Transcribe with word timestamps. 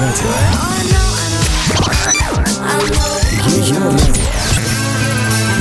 радио. 0.00 0.32
Ее 3.46 3.78
радио. 3.78 4.14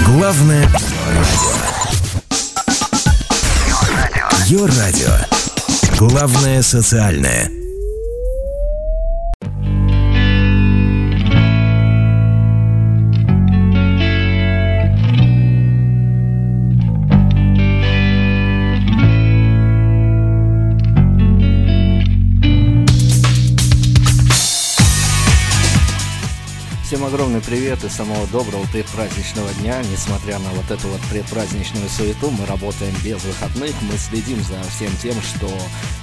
Главное 0.08 0.63
радио. 0.63 1.54
Ее 4.45 4.66
радио. 4.66 5.14
Главное 5.98 6.61
социальное. 6.61 7.57
Привет 27.47 27.81
и 27.85 27.87
самого 27.87 28.27
доброго 28.27 28.65
предпраздничного 28.73 29.49
дня. 29.61 29.81
Несмотря 29.89 30.37
на 30.37 30.49
вот 30.49 30.69
эту 30.69 30.89
вот 30.89 30.99
предпраздничную 31.09 31.87
суету, 31.87 32.29
мы 32.29 32.45
работаем 32.45 32.93
без 33.05 33.23
выходных, 33.23 33.73
мы 33.83 33.97
следим 33.97 34.43
за 34.43 34.61
всем 34.63 34.91
тем, 35.01 35.13
что 35.21 35.49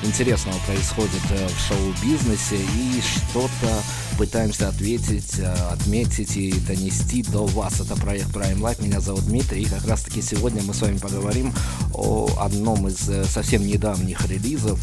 интересного 0.02 0.56
происходит 0.66 1.20
э, 1.32 1.46
в 1.46 1.68
шоу-бизнесе. 1.68 2.56
И 2.56 2.98
что-то 3.02 3.82
пытаемся 4.16 4.68
ответить, 4.68 5.38
э, 5.38 5.52
отметить 5.70 6.34
и 6.38 6.50
донести 6.60 7.22
до 7.24 7.44
вас. 7.44 7.78
Это 7.78 7.94
проект 7.96 8.28
Prime 8.28 8.58
Life, 8.58 8.82
меня 8.82 9.00
зовут 9.00 9.26
Дмитрий, 9.26 9.64
и 9.64 9.66
как 9.66 9.86
раз 9.86 10.00
таки 10.00 10.22
сегодня 10.22 10.62
мы 10.62 10.72
с 10.72 10.80
вами 10.80 10.96
поговорим 10.96 11.52
о 11.92 12.26
одном 12.40 12.88
из 12.88 13.06
э, 13.10 13.22
совсем 13.26 13.66
недавних 13.66 14.26
релизов, 14.30 14.80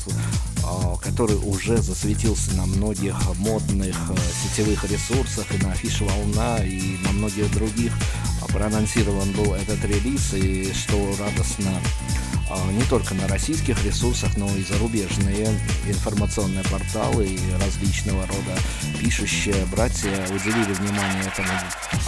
который 1.03 1.38
уже 1.38 1.77
засветился 1.77 2.53
на 2.55 2.65
многих 2.65 3.15
модных 3.38 3.95
сетевых 4.43 4.84
ресурсах 4.89 5.45
и 5.53 5.63
на 5.63 5.71
афише 5.71 6.03
Волна 6.03 6.57
и 6.63 6.98
на 7.03 7.12
многих 7.12 7.51
других. 7.51 7.93
Проанонсирован 8.49 9.31
был 9.31 9.53
этот 9.53 9.84
релиз, 9.85 10.34
и 10.34 10.73
что 10.73 11.15
радостно, 11.20 11.71
не 12.73 12.84
только 12.90 13.13
на 13.13 13.27
российских 13.27 13.84
ресурсах, 13.85 14.35
но 14.35 14.48
и 14.55 14.63
зарубежные 14.63 15.48
информационные 15.87 16.63
порталы 16.65 17.25
и 17.25 17.40
различного 17.63 18.27
рода 18.27 18.59
пишущие 18.99 19.65
братья 19.71 20.12
уделили 20.29 20.73
внимание 20.73 21.23
этому 21.23 21.49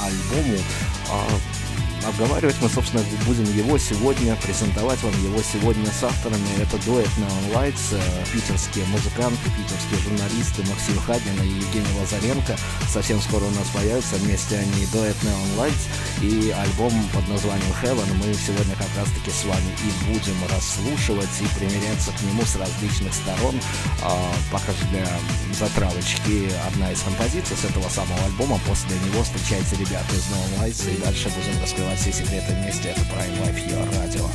альбому. 0.01 0.57
Обговаривать 2.05 2.55
мы, 2.61 2.69
собственно, 2.69 3.01
будем 3.25 3.45
его 3.57 3.77
сегодня, 3.77 4.35
презентовать 4.35 5.01
вам 5.03 5.13
его 5.23 5.41
сегодня 5.41 5.85
с 5.89 6.03
авторами. 6.03 6.47
Это 6.61 6.77
дуэт 6.85 7.07
Neon 7.17 7.53
Lights, 7.53 7.97
питерские 8.33 8.85
музыканты, 8.87 9.49
питерские 9.55 9.99
журналисты 10.03 10.63
Максим 10.69 10.99
Хадин 10.99 11.41
и 11.41 11.47
Евгений 11.47 11.99
Лазаренко. 11.99 12.57
Совсем 12.91 13.21
скоро 13.21 13.45
у 13.45 13.51
нас 13.51 13.67
появятся 13.73 14.15
вместе 14.17 14.57
они 14.57 14.85
дуэт 14.87 15.15
Neon 15.23 15.57
Lights 15.57 15.87
и 16.21 16.51
альбом 16.51 16.91
под 17.13 17.27
названием 17.29 17.73
Heaven. 17.81 18.13
Мы 18.15 18.33
сегодня 18.33 18.75
как 18.75 18.89
раз-таки 18.97 19.31
с 19.31 19.45
вами 19.45 19.71
и 19.83 20.11
будем 20.11 20.35
расслушивать 20.51 21.29
и 21.39 21.47
примеряться 21.57 22.11
к 22.11 22.21
нему 22.23 22.43
с 22.43 22.55
различных 22.57 23.13
сторон. 23.13 23.55
Пока 24.51 24.73
же 24.73 24.85
для 24.91 25.07
затравочки 25.57 26.51
одна 26.67 26.91
из 26.91 26.99
композиций 26.99 27.55
с 27.55 27.63
этого 27.63 27.87
самого 27.87 28.25
альбома. 28.25 28.59
После 28.67 28.97
него 29.07 29.23
встречайте 29.23 29.77
ребята 29.77 30.13
из 30.13 30.27
Neon 30.27 30.59
Lights 30.59 30.93
и 30.93 31.01
дальше 31.01 31.29
будем 31.29 31.61
раскрывать 31.61 31.92
все 31.95 32.11
секреты 32.11 32.53
вместе. 32.53 32.89
Это 32.89 33.01
Prime 33.01 33.37
Life, 33.41 33.59
ее 33.59 33.77
радио. 33.99 34.25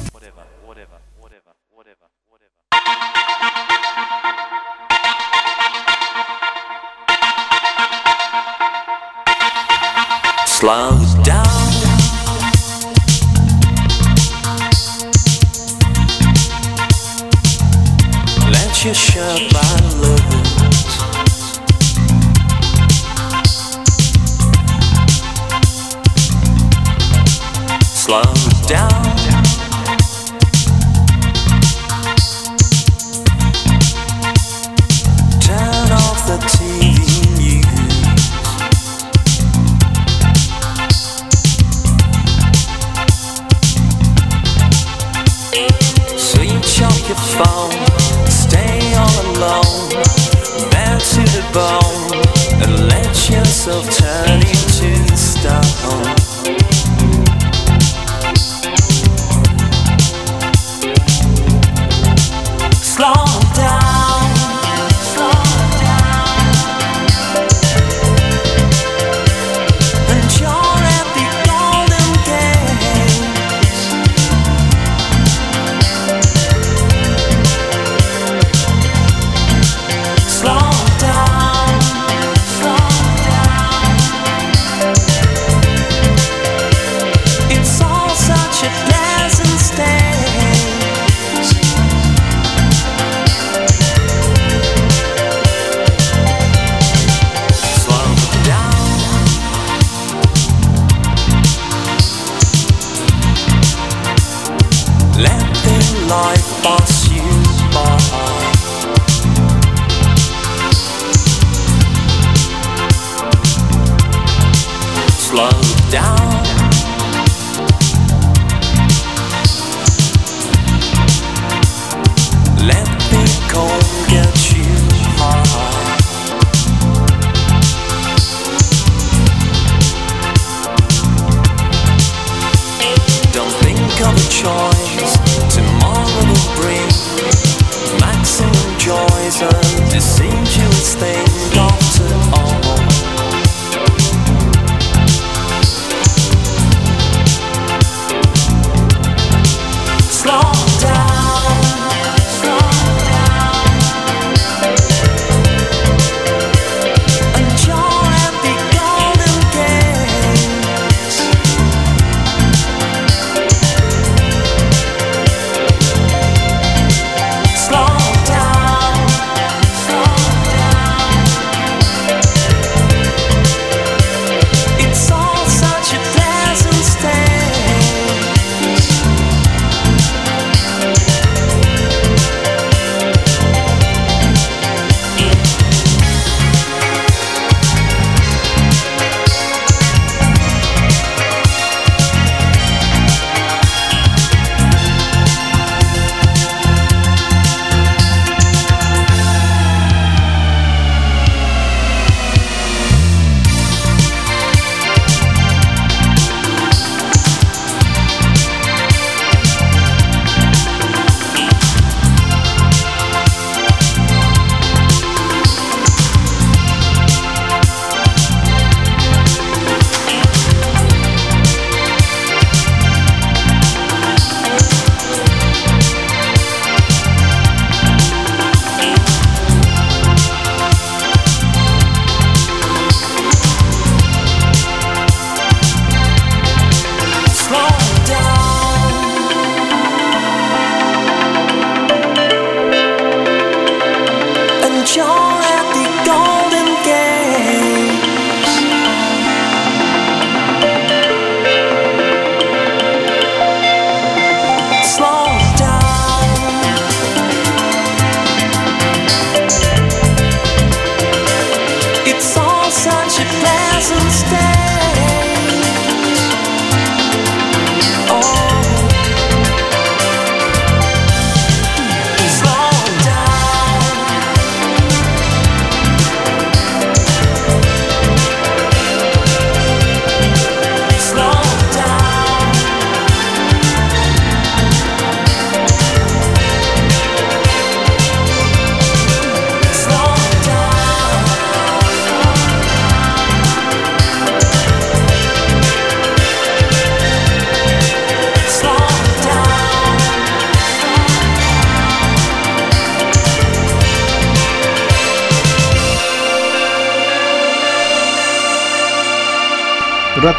Slow 10.47 10.75
down. 10.75 10.89
Let 10.91 10.98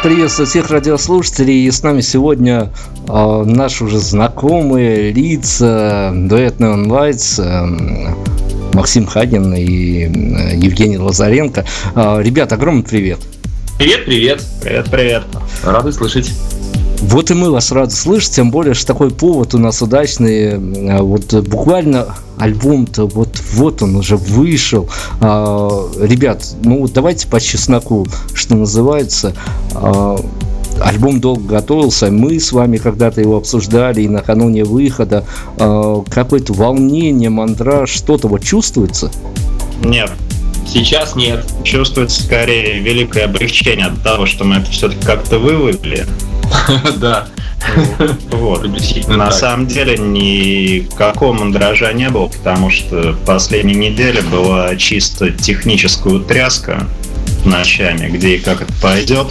Рад 0.00 0.08
приветствовать 0.08 0.48
всех 0.48 0.70
радиослушателей. 0.70 1.66
И 1.66 1.70
с 1.70 1.82
нами 1.82 2.00
сегодня 2.00 2.72
э, 3.06 3.42
наши 3.44 3.84
уже 3.84 3.98
знакомые 3.98 5.12
лица 5.12 6.10
дуэтный 6.14 6.72
онлайн 6.72 7.16
э, 7.38 8.74
Максим 8.74 9.06
Хагин 9.06 9.52
и 9.52 10.04
э, 10.04 10.56
Евгений 10.56 10.96
Лазаренко. 10.96 11.66
Э, 11.94 12.22
ребят, 12.22 12.50
огромный 12.52 12.82
привет. 12.82 13.18
Привет, 13.76 14.06
привет. 14.06 14.42
Привет, 14.62 14.90
привет. 14.90 15.22
Рады 15.64 15.92
слышать. 15.92 16.32
Вот 17.02 17.30
и 17.30 17.34
мы 17.34 17.50
вас 17.50 17.70
рады 17.70 17.92
слышать, 17.92 18.32
тем 18.32 18.50
более, 18.50 18.74
что 18.74 18.86
такой 18.86 19.10
повод 19.10 19.54
у 19.54 19.58
нас 19.58 19.82
удачный. 19.82 20.52
Э, 20.52 21.02
вот 21.02 21.34
буквально 21.46 22.06
альбом-то 22.40 23.06
вот, 23.06 23.40
вот 23.52 23.82
он 23.82 23.96
уже 23.96 24.16
вышел. 24.16 24.88
А, 25.20 25.88
ребят, 26.00 26.44
ну 26.62 26.88
давайте 26.88 27.28
по 27.28 27.40
чесноку, 27.40 28.06
что 28.34 28.56
называется. 28.56 29.34
А, 29.74 30.16
альбом 30.80 31.20
долго 31.20 31.46
готовился, 31.46 32.10
мы 32.10 32.40
с 32.40 32.52
вами 32.52 32.78
когда-то 32.78 33.20
его 33.20 33.36
обсуждали 33.36 34.02
и 34.02 34.08
накануне 34.08 34.64
выхода. 34.64 35.24
А, 35.58 36.02
какое-то 36.08 36.54
волнение, 36.54 37.30
мандраж, 37.30 37.90
что-то 37.90 38.28
вот 38.28 38.42
чувствуется? 38.42 39.10
Нет, 39.84 40.10
Сейчас 40.72 41.16
нет. 41.16 41.44
Чувствуется 41.64 42.22
скорее 42.22 42.78
великое 42.78 43.24
облегчение 43.24 43.86
от 43.86 44.00
того, 44.02 44.26
что 44.26 44.44
мы 44.44 44.56
это 44.56 44.70
все-таки 44.70 45.04
как-то 45.04 45.38
вывалили. 45.38 46.06
Да. 46.96 47.26
Вот. 48.30 48.66
На 49.08 49.30
самом 49.30 49.66
деле 49.66 49.96
никакого 49.98 51.32
мандража 51.32 51.92
не 51.92 52.08
было, 52.08 52.26
потому 52.26 52.70
что 52.70 53.16
последняя 53.26 53.74
неделя 53.74 54.22
была 54.22 54.74
чисто 54.76 55.30
техническая 55.30 56.14
утряска 56.14 56.88
ночами, 57.44 58.08
где 58.08 58.36
и 58.36 58.38
как 58.38 58.62
это 58.62 58.72
пойдет. 58.80 59.28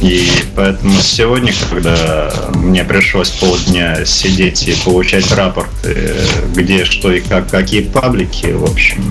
И 0.00 0.28
поэтому 0.54 1.00
сегодня, 1.00 1.52
когда 1.70 2.30
мне 2.54 2.84
пришлось 2.84 3.30
полдня 3.30 4.04
сидеть 4.04 4.68
и 4.68 4.74
получать 4.84 5.30
рапорты, 5.32 6.14
где 6.54 6.84
что 6.84 7.12
и 7.12 7.20
как, 7.20 7.48
какие 7.48 7.82
паблики, 7.82 8.46
в 8.52 8.64
общем, 8.64 9.02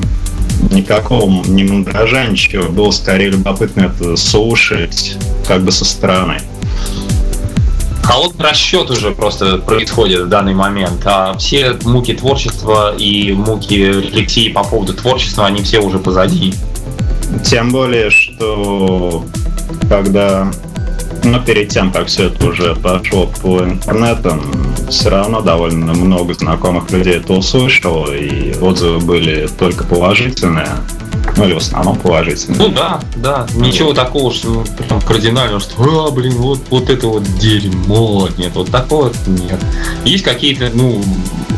никакого 0.70 1.44
не 1.48 1.64
мандража, 1.64 2.26
ничего. 2.26 2.70
Было 2.70 2.92
скорее 2.92 3.30
любопытно 3.30 3.92
это 3.94 4.16
слушать 4.18 5.18
как 5.48 5.64
бы 5.64 5.72
со 5.72 5.86
стороны. 5.86 6.42
Холодный 8.04 8.46
расчет 8.46 8.90
уже 8.90 9.12
просто 9.12 9.58
происходит 9.58 10.24
в 10.24 10.30
данный 10.30 10.54
момент, 10.54 11.02
а 11.06 11.38
все 11.38 11.78
муки 11.84 12.14
творчества 12.14 12.96
и 12.96 13.32
муки 13.32 13.74
рефлексии 13.74 14.50
по 14.50 14.64
поводу 14.64 14.94
творчества, 14.94 15.46
они 15.46 15.64
все 15.64 15.80
уже 15.80 16.00
позади. 16.00 16.54
Тем 17.44 17.72
более, 17.72 18.10
что 18.10 19.26
когда 19.90 20.52
но 21.24 21.40
перед 21.40 21.70
тем, 21.70 21.92
как 21.92 22.08
все 22.08 22.26
это 22.26 22.46
уже 22.46 22.76
пошло 22.76 23.30
по 23.42 23.60
интернету, 23.60 24.42
все 24.90 25.10
равно 25.10 25.42
довольно 25.42 25.94
много 25.94 26.34
знакомых 26.34 26.92
людей 26.92 27.16
это 27.16 27.34
услышало, 27.34 28.14
и 28.14 28.54
отзывы 28.60 29.00
были 29.00 29.48
только 29.48 29.86
положительные. 29.86 30.68
Ну 31.38 31.46
или 31.46 31.54
в 31.54 31.58
основном 31.58 31.98
положительные. 31.98 32.60
Ну 32.60 32.70
да, 32.70 33.00
да. 33.16 33.48
Ничего 33.56 33.94
такого, 33.94 34.32
что 34.34 34.64
прям 34.78 35.02
кардинально, 35.02 35.60
что 35.60 36.08
а, 36.08 36.12
блин, 36.12 36.34
вот, 36.34 36.60
вот 36.70 36.90
это 36.90 37.08
вот 37.08 37.24
дерьмо. 37.38 38.30
Нет, 38.38 38.52
вот 38.56 38.70
такого 38.72 39.12
нет. 39.26 39.60
Есть 40.06 40.24
какие-то, 40.24 40.70
ну, 40.74 41.04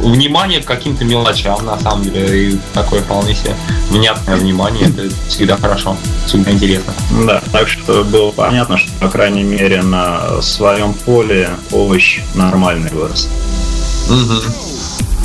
внимание 0.01 0.61
к 0.61 0.65
каким-то 0.65 1.03
мелочам, 1.05 1.65
на 1.65 1.77
самом 1.79 2.03
деле, 2.03 2.51
и 2.51 2.59
такое 2.73 3.01
вполне 3.01 3.35
себе 3.35 3.53
внятное 3.89 4.35
внимание, 4.35 4.89
это 4.89 5.09
всегда 5.27 5.57
хорошо, 5.57 5.97
всегда 6.25 6.51
интересно. 6.51 6.93
Да, 7.25 7.41
так 7.51 7.67
что 7.67 8.03
было 8.03 8.31
понятно, 8.31 8.77
что, 8.77 8.91
по 8.99 9.09
крайней 9.09 9.43
мере, 9.43 9.81
на 9.81 10.41
своем 10.41 10.93
поле 10.93 11.49
овощ 11.71 12.21
нормальный 12.35 12.91
вырос. 12.91 13.29
Угу. 14.09 14.74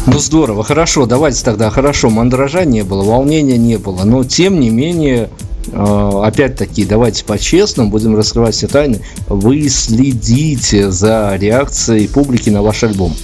Ну 0.07 0.19
здорово, 0.19 0.65
хорошо, 0.65 1.07
давайте 1.07 1.45
тогда, 1.45 1.71
хорошо, 1.71 2.11
мандража 2.11 2.65
не 2.65 2.83
было, 2.83 3.03
волнения 3.03 3.59
не 3.59 3.77
было, 3.77 4.05
но 4.05 4.25
тем 4.25 4.59
не 4.59 4.71
менее, 4.71 5.29
э, 5.73 6.23
опять-таки, 6.25 6.85
давайте 6.85 7.25
по-честному, 7.25 7.91
будем 7.91 8.17
раскрывать 8.17 8.55
все 8.55 8.67
тайны, 8.67 9.03
вы 9.29 9.69
следите 9.69 10.91
за 10.91 11.37
реакцией 11.37 12.09
публики 12.09 12.49
на 12.49 12.63
ваш 12.63 12.83
альбом. 12.83 13.15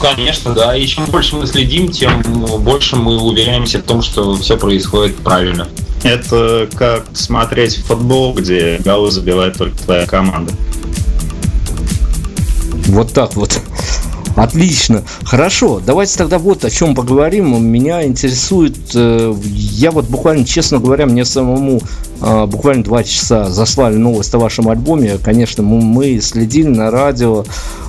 Конечно, 0.00 0.52
да. 0.52 0.76
И 0.76 0.86
чем 0.86 1.06
больше 1.06 1.36
мы 1.36 1.46
следим, 1.46 1.88
тем 1.90 2.22
больше 2.60 2.96
мы 2.96 3.20
уверяемся 3.20 3.78
в 3.78 3.82
том, 3.82 4.02
что 4.02 4.34
все 4.36 4.56
происходит 4.56 5.16
правильно. 5.16 5.68
Это 6.02 6.68
как 6.74 7.06
смотреть 7.14 7.76
футбол, 7.76 8.34
где 8.34 8.80
голы 8.84 9.10
забивает 9.10 9.56
только 9.56 9.76
твоя 9.78 10.06
команда. 10.06 10.52
Вот 12.88 13.12
так 13.12 13.34
вот. 13.36 13.60
Отлично. 14.36 15.02
Хорошо, 15.24 15.80
давайте 15.84 16.18
тогда 16.18 16.38
вот 16.38 16.64
о 16.64 16.70
чем 16.70 16.94
поговорим. 16.94 17.64
Меня 17.64 18.04
интересует, 18.04 18.76
э, 18.94 19.34
я 19.44 19.90
вот 19.90 20.06
буквально, 20.06 20.44
честно 20.44 20.80
говоря, 20.80 21.06
мне 21.06 21.24
самому 21.24 21.80
буквально 22.20 22.84
два 22.84 23.02
часа 23.02 23.50
заслали 23.50 23.96
новость 23.96 24.34
о 24.34 24.38
вашем 24.38 24.68
альбоме. 24.68 25.18
Конечно, 25.22 25.62
мы 25.62 26.20
следили 26.20 26.68
на 26.68 26.90
радио, 26.90 27.44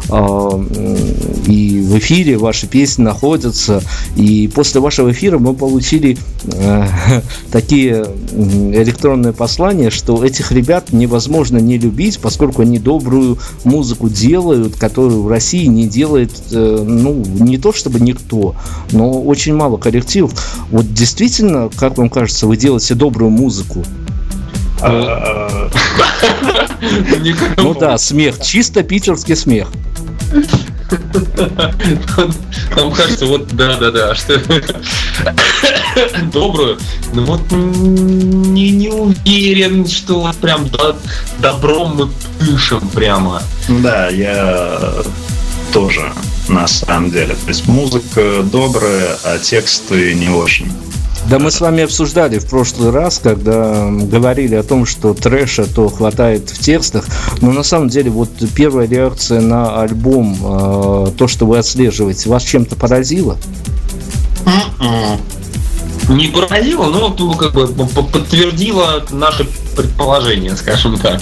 а, 0.09 0.63
и 1.47 1.79
в 1.81 1.97
эфире 1.97 2.37
ваши 2.37 2.67
песни 2.67 3.03
находятся. 3.03 3.81
И 4.15 4.47
после 4.53 4.81
вашего 4.81 5.11
эфира 5.11 5.39
мы 5.39 5.53
получили 5.53 6.17
э, 6.43 6.87
такие 7.51 8.05
электронные 8.33 9.33
послания, 9.33 9.89
что 9.89 10.23
этих 10.23 10.51
ребят 10.51 10.91
невозможно 10.91 11.57
не 11.57 11.77
любить, 11.77 12.19
поскольку 12.19 12.61
они 12.61 12.79
добрую 12.79 13.37
музыку 13.63 14.09
делают, 14.09 14.75
которую 14.75 15.23
в 15.23 15.27
России 15.27 15.65
не 15.65 15.87
делает, 15.87 16.31
э, 16.51 16.83
ну, 16.85 17.23
не 17.39 17.57
то 17.57 17.73
чтобы 17.73 17.99
никто, 17.99 18.55
но 18.91 19.21
очень 19.21 19.55
мало 19.55 19.77
коллективов. 19.77 20.33
Вот 20.69 20.91
действительно, 20.93 21.69
как 21.75 21.97
вам 21.97 22.09
кажется, 22.09 22.47
вы 22.47 22.57
делаете 22.57 22.95
добрую 22.95 23.31
музыку? 23.31 23.83
Ну 27.57 27.73
да, 27.73 27.97
смех, 27.97 28.39
чисто 28.41 28.83
питерский 28.83 29.35
смех. 29.35 29.69
Нам 32.75 32.91
кажется, 32.91 33.25
вот 33.25 33.47
да, 33.55 33.77
да, 33.77 33.91
да, 33.91 34.15
что 34.15 34.39
добрую. 36.31 36.77
Ну 37.13 37.25
вот 37.25 37.41
не, 37.51 38.71
не 38.71 38.89
уверен, 38.89 39.87
что 39.87 40.21
вот 40.21 40.35
прям 40.37 40.67
до, 40.69 40.95
добром 41.39 41.95
мы 41.95 42.09
пышем 42.39 42.87
прямо. 42.89 43.41
Да, 43.67 44.09
я 44.09 44.93
тоже 45.73 46.11
на 46.47 46.67
самом 46.67 47.11
деле. 47.11 47.35
То 47.35 47.47
есть 47.47 47.67
музыка 47.67 48.43
добрая, 48.43 49.17
а 49.23 49.39
тексты 49.39 50.13
не 50.13 50.29
очень. 50.29 50.71
Да 51.29 51.39
мы 51.39 51.49
с 51.49 51.59
вами 51.59 51.83
обсуждали 51.83 52.37
в 52.37 52.47
прошлый 52.47 52.91
раз, 52.91 53.19
когда 53.21 53.89
говорили 53.89 54.53
о 54.55 54.63
том, 54.63 54.85
что 54.85 55.15
трэша 55.15 55.65
то 55.65 55.89
хватает 55.89 56.51
в 56.51 56.59
текстах, 56.59 57.05
но 57.41 57.51
на 57.51 57.63
самом 57.63 57.89
деле 57.89 58.11
вот 58.11 58.29
первая 58.53 58.87
реакция 58.87 59.41
на 59.41 59.81
альбом, 59.81 60.37
э, 60.39 61.11
то, 61.17 61.27
что 61.27 61.47
вы 61.47 61.57
отслеживаете, 61.57 62.29
вас 62.29 62.43
чем-то 62.43 62.75
поразило? 62.75 63.37
Не 66.09 66.27
поразило, 66.27 66.85
но 66.91 67.09
как 67.33 67.53
бы 67.53 67.67
подтвердило 67.67 69.03
наше 69.09 69.47
предположение, 69.75 70.55
скажем 70.55 70.99
так. 70.99 71.19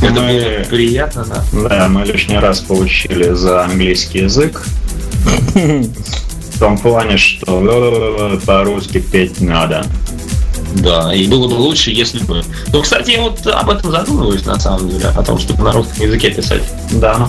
Это 0.00 0.12
мы, 0.14 0.32
было 0.32 0.64
приятно, 0.70 1.26
да? 1.26 1.68
Да, 1.68 1.88
мы 1.88 2.06
лишний 2.06 2.38
раз 2.38 2.60
получили 2.60 3.34
за 3.34 3.64
английский 3.64 4.20
язык. 4.20 4.64
том 6.58 6.78
плане, 6.78 7.16
что 7.16 8.40
по-русски 8.46 9.00
петь 9.00 9.40
надо. 9.40 9.84
Да, 10.74 11.14
и 11.14 11.26
было 11.26 11.48
бы 11.48 11.54
лучше, 11.54 11.90
если 11.90 12.18
бы... 12.20 12.42
Ну, 12.72 12.82
кстати, 12.82 13.10
я 13.10 13.22
вот 13.22 13.46
об 13.46 13.68
этом 13.68 13.90
задумываюсь, 13.90 14.46
на 14.46 14.58
самом 14.58 14.88
деле, 14.88 15.06
о 15.06 15.22
том, 15.22 15.38
чтобы 15.38 15.64
на 15.64 15.72
русском 15.72 16.06
языке 16.06 16.30
писать. 16.30 16.62
Да. 16.92 17.28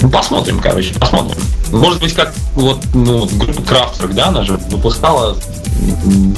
Ну, 0.00 0.08
посмотрим, 0.08 0.60
короче, 0.60 0.94
посмотрим. 0.94 1.40
Может 1.70 2.00
быть, 2.00 2.14
как 2.14 2.32
вот 2.54 2.78
ну, 2.94 3.26
группа 3.26 3.62
Крафтверк, 3.62 4.14
да, 4.14 4.28
она 4.28 4.44
же 4.44 4.54
выпускала 4.70 5.36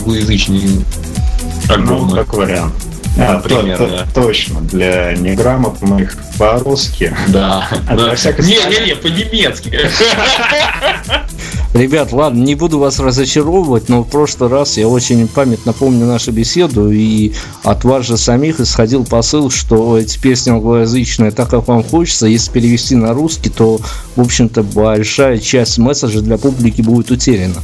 двуязычные 0.03 0.85
альбомы. 1.69 2.11
Ну, 2.11 2.17
как 2.17 2.35
вариант. 2.35 2.75
А, 3.19 3.35
Например, 3.35 3.77
то, 3.77 3.87
да. 3.87 4.07
Точно, 4.15 4.61
для 4.61 5.13
неграмотных 5.13 6.17
по-русски. 6.39 7.15
Да. 7.29 7.69
А 7.89 7.97
да. 7.97 8.15
Не-не-не, 8.15 8.97
по-немецки. 8.97 9.71
Ребят, 11.75 12.13
ладно, 12.13 12.43
не 12.43 12.55
буду 12.55 12.79
вас 12.79 12.99
разочаровывать, 12.99 13.89
но 13.89 14.03
в 14.03 14.09
прошлый 14.09 14.51
раз 14.51 14.77
я 14.77 14.89
очень 14.89 15.27
памятно 15.27 15.73
помню 15.73 16.05
нашу 16.05 16.31
беседу, 16.31 16.91
и 16.91 17.33
от 17.63 17.85
вас 17.85 18.07
же 18.07 18.19
самих 18.19 18.61
исходил 18.61 19.07
посыл, 19.07 19.51
что 19.51 19.97
эти 19.97 20.19
песни 20.19 20.51
англоязычные, 20.51 21.31
так 21.31 21.49
как 21.49 21.69
вам 21.69 21.83
хочется, 21.83 22.27
если 22.27 22.51
перевести 22.53 22.95
на 22.95 23.15
русский, 23.15 23.49
то, 23.49 23.81
в 24.17 24.21
общем-то, 24.21 24.63
большая 24.63 25.39
часть 25.39 25.79
месседжа 25.79 26.21
для 26.21 26.37
публики 26.37 26.83
будет 26.83 27.11
утеряна. 27.11 27.63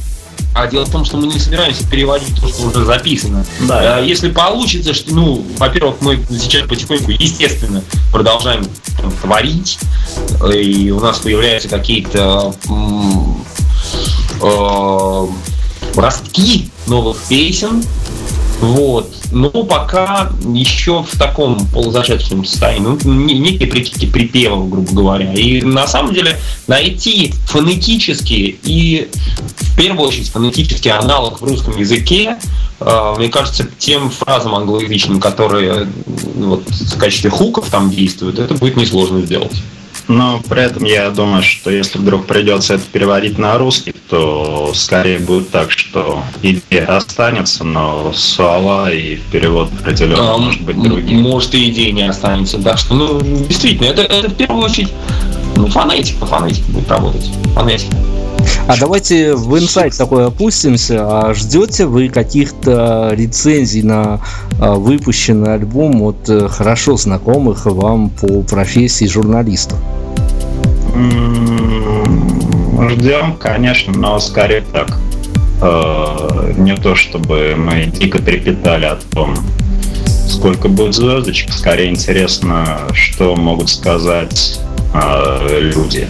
А 0.55 0.67
дело 0.67 0.85
в 0.85 0.91
том, 0.91 1.05
что 1.05 1.17
мы 1.17 1.27
не 1.27 1.39
собираемся 1.39 1.87
переводить 1.87 2.39
то, 2.39 2.47
что 2.47 2.67
уже 2.67 2.85
записано. 2.85 3.45
Да. 3.61 3.97
А 3.97 4.01
Если 4.01 4.29
получится, 4.29 4.93
что, 4.93 5.13
ну, 5.13 5.45
во-первых, 5.57 5.97
мы 6.01 6.19
сейчас 6.29 6.67
потихоньку, 6.67 7.11
естественно, 7.11 7.81
продолжаем 8.11 8.65
там, 8.99 9.11
творить, 9.21 9.79
и 10.53 10.91
у 10.91 10.99
нас 10.99 11.19
появляются 11.19 11.69
какие-то 11.69 12.53
м, 12.67 13.43
э, 14.41 15.27
ростки 15.95 16.69
новых 16.87 17.17
песен, 17.29 17.83
вот. 18.61 19.13
Но 19.31 19.49
пока 19.49 20.31
еще 20.53 21.03
в 21.03 21.17
таком 21.17 21.67
полузашедшем 21.67 22.45
состоянии. 22.45 22.81
Ну, 22.81 22.97
не- 23.03 23.37
некие 23.37 23.67
прикидки 23.67 24.07
припевов, 24.07 24.69
грубо 24.69 24.91
говоря. 24.91 25.33
И 25.33 25.61
на 25.61 25.87
самом 25.87 26.13
деле 26.13 26.37
найти 26.67 27.33
фонетические 27.45 28.55
и 28.63 29.09
в 29.57 29.77
первую 29.77 30.09
очередь 30.09 30.29
фонетический 30.29 30.91
аналог 30.91 31.41
в 31.41 31.43
русском 31.45 31.77
языке, 31.77 32.37
э, 32.79 33.13
мне 33.17 33.29
кажется, 33.29 33.67
тем 33.77 34.09
фразам 34.09 34.55
англоязычным, 34.55 35.19
которые 35.19 35.87
ну, 36.35 36.49
вот, 36.49 36.63
в 36.69 36.97
качестве 36.97 37.29
хуков 37.29 37.69
там 37.69 37.89
действуют, 37.89 38.39
это 38.39 38.55
будет 38.55 38.77
несложно 38.77 39.21
сделать. 39.21 39.53
Но 40.09 40.41
при 40.49 40.63
этом 40.63 40.83
я 40.85 41.11
думаю, 41.11 41.43
что 41.43 41.69
если 41.69 41.99
вдруг 41.99 42.25
придется 42.25 42.73
это 42.73 42.83
переводить 42.91 43.37
на 43.37 43.59
русский, 43.59 43.93
то 44.09 44.71
скорее 44.73 45.19
будет 45.19 45.51
так, 45.51 45.69
что 45.69 46.23
идея 46.41 46.97
останется, 46.97 47.63
но 47.63 48.11
слова 48.15 48.91
и 48.91 49.17
перевод 49.31 49.69
определенно 49.79 50.33
А, 50.33 50.37
может 50.39 50.61
быть 50.63 50.81
другим. 50.81 51.21
Может, 51.21 51.53
и 51.53 51.69
идея 51.69 51.91
не 51.91 52.09
останется. 52.09 52.59
Так 52.59 52.79
что, 52.79 52.95
ну, 52.95 53.21
действительно, 53.21 53.85
это, 53.85 54.01
это 54.01 54.29
в 54.29 54.33
первую 54.33 54.65
очередь 54.65 54.89
ну, 55.55 55.67
фонетика, 55.67 56.25
фонетика 56.25 56.71
будет 56.71 56.89
работать. 56.89 57.29
Фонетика. 57.53 57.95
А 58.67 58.77
давайте 58.79 59.35
в 59.35 59.55
инсайт 59.59 59.95
такой 59.95 60.25
опустимся. 60.25 61.05
А 61.05 61.33
ждете 61.35 61.85
вы 61.85 62.09
каких-то 62.09 63.11
рецензий 63.13 63.83
на 63.83 64.21
а, 64.59 64.73
выпущенный 64.73 65.53
альбом 65.53 66.01
от 66.01 66.27
э, 66.29 66.47
хорошо 66.47 66.97
знакомых 66.97 67.65
вам 67.65 68.09
по 68.09 68.41
профессии 68.41 69.05
журналистов? 69.05 69.77
Ждем, 72.89 73.37
конечно, 73.37 73.93
но 73.93 74.19
скорее 74.19 74.61
так. 74.61 74.97
Э, 75.61 76.53
Не 76.57 76.75
то 76.75 76.95
чтобы 76.95 77.55
мы 77.57 77.85
дико 77.85 78.19
трепетали 78.21 78.85
о 78.85 78.95
том, 78.95 79.35
сколько 80.27 80.67
будет 80.69 80.95
звездочек, 80.95 81.51
скорее 81.53 81.89
интересно, 81.89 82.79
что 82.93 83.35
могут 83.35 83.69
сказать 83.69 84.59
э, 84.93 85.59
люди. 85.61 86.07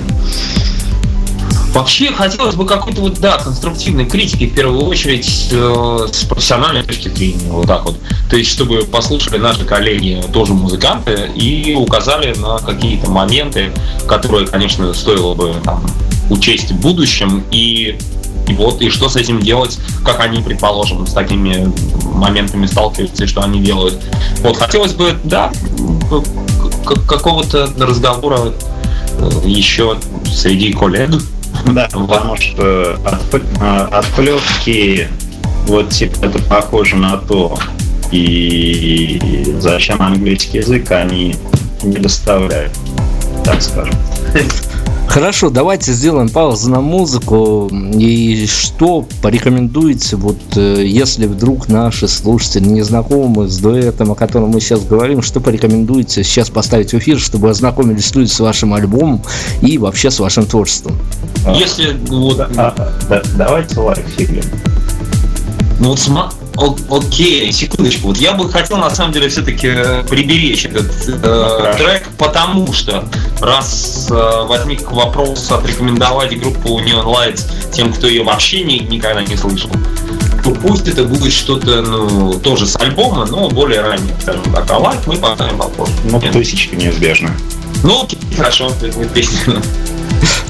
Вообще 1.74 2.12
хотелось 2.12 2.56
бы 2.56 2.66
какой-то 2.66 3.02
вот, 3.02 3.20
да, 3.20 3.38
конструктивной 3.38 4.06
критики, 4.06 4.48
в 4.48 4.56
первую 4.56 4.86
очередь, 4.86 5.50
э, 5.52 6.08
с 6.12 6.24
профессиональной 6.24 6.84
точки 6.84 7.10
зрения, 7.10 7.52
вот 7.52 7.68
так 7.68 7.86
вот. 7.86 7.96
То 8.30 8.38
есть, 8.38 8.50
чтобы 8.50 8.86
послушали 8.86 9.38
наши 9.38 9.66
коллеги, 9.66 10.24
тоже 10.34 10.54
музыканты, 10.54 11.30
и 11.36 11.76
указали 11.76 12.34
на 12.40 12.58
какие-то 12.58 13.10
моменты, 13.10 13.72
которые, 14.08 14.48
конечно, 14.48 14.94
стоило 14.94 15.36
бы 15.36 15.54
там, 15.64 15.86
учесть 16.32 16.72
в 16.72 16.80
будущем, 16.80 17.44
и, 17.52 17.98
и 18.48 18.54
вот, 18.54 18.82
и 18.82 18.90
что 18.90 19.08
с 19.08 19.16
этим 19.16 19.40
делать, 19.40 19.78
как 20.04 20.20
они, 20.22 20.42
предположим, 20.42 21.06
с 21.06 21.14
такими 21.14 21.72
моментами 22.16 22.66
сталкиваются, 22.66 23.26
и 23.26 23.28
что 23.28 23.42
они 23.42 23.60
делают. 23.60 24.00
Вот, 24.42 24.58
хотелось 24.58 24.94
бы, 24.94 25.16
да, 25.24 25.52
какого-то 27.08 27.72
разговора 27.80 28.54
э, 29.18 29.30
еще 29.46 29.98
среди 30.34 30.74
коллег, 30.74 31.12
Да, 31.68 31.88
потому 31.92 32.36
что 32.36 32.98
э, 33.62 33.88
отплевки, 33.92 35.08
вот 35.66 35.90
типа 35.90 36.26
это 36.26 36.40
похоже 36.44 36.96
на 36.96 37.18
то, 37.18 37.58
и 38.12 39.56
зачем 39.60 40.02
английский 40.02 40.58
язык 40.58 40.92
они 40.92 41.36
не 41.84 41.98
доставляют, 41.98 42.74
так 43.46 43.62
скажем. 43.62 43.96
Хорошо, 45.10 45.50
давайте 45.50 45.92
сделаем 45.92 46.30
паузу 46.30 46.70
на 46.70 46.82
музыку. 46.82 47.68
И 47.98 48.46
что 48.46 49.04
порекомендуете, 49.24 50.16
вот 50.18 50.38
э, 50.56 50.84
если 50.86 51.26
вдруг 51.26 51.68
наши 51.68 52.08
слушатели 52.08 52.66
не 52.68 52.84
знакомы 52.84 53.48
с 53.48 53.58
дуэтом, 53.58 54.12
о 54.12 54.16
котором 54.16 54.50
мы 54.50 54.62
сейчас 54.62 54.82
говорим, 54.86 55.24
что 55.24 55.40
порекомендуете 55.40 56.24
сейчас 56.24 56.52
поставить 56.52 56.92
в 56.94 56.98
эфир, 57.00 57.18
чтобы 57.20 57.50
ознакомились 57.50 58.14
люди 58.14 58.30
с 58.30 58.40
вашим 58.40 58.76
альбомом 58.76 59.24
и 59.64 59.80
вообще 59.80 60.12
с 60.12 60.20
вашим 60.20 60.46
творчеством? 60.46 60.96
Если 61.56 61.98
вот, 62.08 62.42
А, 62.56 62.92
да- 63.10 63.24
давайте 63.36 63.80
лайк 63.80 64.06
фиглим. 64.16 64.44
ну 65.80 65.90
вот 65.90 65.98
сма- 65.98 66.32
окей, 66.90 67.52
секундочку. 67.52 68.08
Вот 68.08 68.18
я 68.18 68.34
бы 68.34 68.50
хотел 68.50 68.78
на 68.78 68.90
самом 68.90 69.14
деле 69.14 69.30
все-таки 69.30 69.72
приберечь 70.10 70.66
этот 70.66 70.92
э, 71.08 71.74
трек, 71.78 72.08
потому 72.18 72.72
что 72.74 73.08
раз 73.42 74.08
э, 74.10 74.46
возник 74.48 74.92
вопрос 74.92 75.52
отрекомендовать 75.52 76.40
группу 76.40 76.80
Neon 76.80 77.06
Lights 77.06 77.44
тем, 77.72 77.94
кто 77.94 78.08
ее 78.08 78.24
вообще 78.24 78.64
ни- 78.64 78.80
никогда 78.90 79.24
не 79.24 79.36
слышал, 79.38 79.70
то 80.44 80.52
пусть 80.52 80.88
это 80.88 81.04
будет 81.04 81.34
что-то, 81.34 81.82
ну, 81.82 82.34
тоже 82.40 82.66
с 82.68 82.76
альбома, 82.78 83.26
но 83.26 83.50
более 83.50 83.82
раннее, 83.82 84.16
скажем 84.22 84.44
так. 84.54 84.66
А 84.70 84.78
лайк 84.78 85.00
мы 85.06 85.18
поставим 85.18 85.58
попозже. 85.58 85.94
Ну, 86.06 86.20
тысячка 86.20 86.76
неизбежно. 86.76 87.32
Ну, 87.84 88.04
окей, 88.04 88.20
хорошо, 88.36 88.72
это 88.82 88.96
будет 88.98 89.12
песня. 89.14 89.40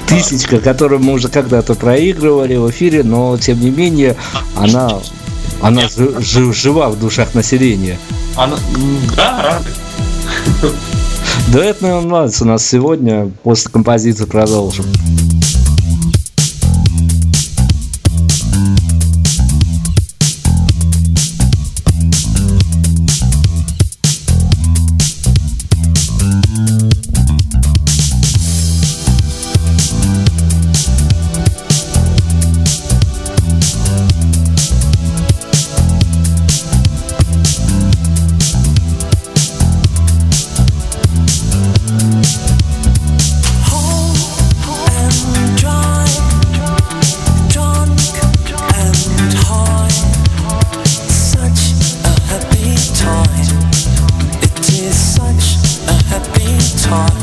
Тысячка, 0.08 0.58
которую 0.58 1.00
мы 1.00 1.12
уже 1.12 1.28
когда-то 1.28 1.74
проигрывали 1.74 2.56
в 2.56 2.68
эфире, 2.70 3.04
но 3.04 3.38
тем 3.38 3.60
не 3.60 3.70
менее 3.70 4.16
она, 4.56 4.98
она 5.60 5.82
жи- 5.88 6.14
жи- 6.20 6.52
жива 6.52 6.88
в 6.88 6.98
душах 6.98 7.34
населения. 7.34 7.98
Она, 8.36 8.56
да, 9.16 9.42
рады. 9.42 9.70
Дуэт 11.48 11.82
Neon 11.82 12.06
Lights 12.06 12.42
у 12.42 12.46
нас 12.46 12.64
сегодня, 12.66 13.30
после 13.42 13.70
композиции 13.70 14.24
продолжим. 14.24 14.86
guitar 56.90 57.19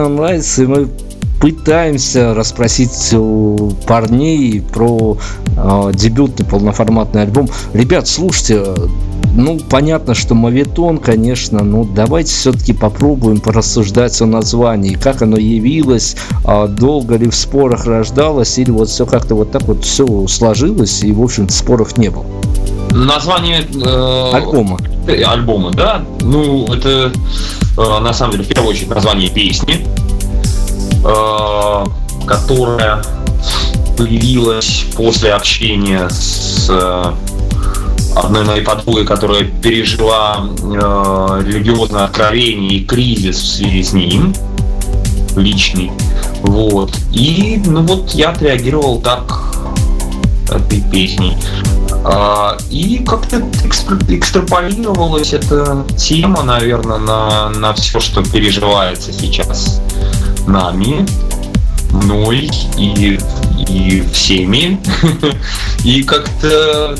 нам 0.00 0.16
нравится, 0.16 0.62
и 0.62 0.66
мы 0.66 0.88
пытаемся 1.40 2.34
расспросить 2.34 3.12
у 3.12 3.72
парней 3.86 4.60
про 4.60 5.18
э, 5.56 5.92
дебютный 5.94 6.46
полноформатный 6.46 7.22
альбом. 7.22 7.48
Ребят, 7.72 8.08
слушайте, 8.08 8.64
ну, 9.34 9.58
понятно, 9.58 10.14
что 10.14 10.34
мавитон, 10.34 10.98
конечно, 10.98 11.62
но 11.62 11.84
давайте 11.84 12.32
все-таки 12.32 12.72
попробуем 12.72 13.40
порассуждать 13.40 14.20
о 14.22 14.26
названии, 14.26 14.94
как 14.94 15.22
оно 15.22 15.36
явилось, 15.36 16.16
а 16.44 16.66
долго 16.68 17.16
ли 17.16 17.28
в 17.28 17.34
спорах 17.34 17.86
рождалось, 17.86 18.58
или 18.58 18.70
вот 18.70 18.88
все 18.88 19.04
как-то 19.04 19.34
вот 19.34 19.50
так 19.50 19.64
вот 19.64 19.84
все 19.84 20.26
сложилось, 20.26 21.02
и, 21.04 21.12
в 21.12 21.22
общем-то, 21.22 21.52
споров 21.52 21.98
не 21.98 22.08
было. 22.08 22.24
Название 22.92 23.60
э, 23.60 24.30
альбома. 24.32 24.78
Альбома, 25.06 25.70
да. 25.72 26.02
Ну, 26.22 26.72
это 26.72 27.12
на 27.76 28.12
самом 28.12 28.32
деле 28.32 28.44
в 28.44 28.48
первую 28.48 28.70
очередь 28.70 28.88
название 28.88 29.28
песни, 29.28 29.86
э, 31.04 31.84
которая 32.26 33.02
появилась 33.96 34.84
после 34.94 35.32
общения 35.32 36.08
с 36.08 36.68
э, 36.68 37.12
одной 38.14 38.44
моей 38.44 38.62
подругой, 38.62 39.04
которая 39.04 39.44
пережила 39.44 40.48
э, 40.58 41.42
религиозное 41.44 42.04
откровение 42.04 42.78
и 42.78 42.84
кризис 42.84 43.36
в 43.36 43.56
связи 43.56 43.82
с 43.82 43.92
ним, 43.92 44.34
личный. 45.36 45.90
Вот. 46.42 46.94
И, 47.12 47.62
ну 47.64 47.82
вот, 47.82 48.10
я 48.12 48.30
отреагировал 48.30 49.00
так 49.00 49.54
этой 50.50 50.80
песней. 50.80 51.36
А, 52.08 52.56
и 52.70 53.04
как-то 53.04 53.42
экстраполировалась 53.64 55.32
эта 55.32 55.84
тема, 55.98 56.44
наверное, 56.44 56.98
на, 56.98 57.48
на 57.50 57.72
все, 57.74 57.98
что 57.98 58.22
переживается 58.22 59.12
сейчас 59.12 59.80
нами, 60.46 61.04
мной 61.90 62.48
и 62.78 63.18
и 63.68 64.04
всеми. 64.12 64.80
И 65.84 66.02
как-то, 66.02 66.96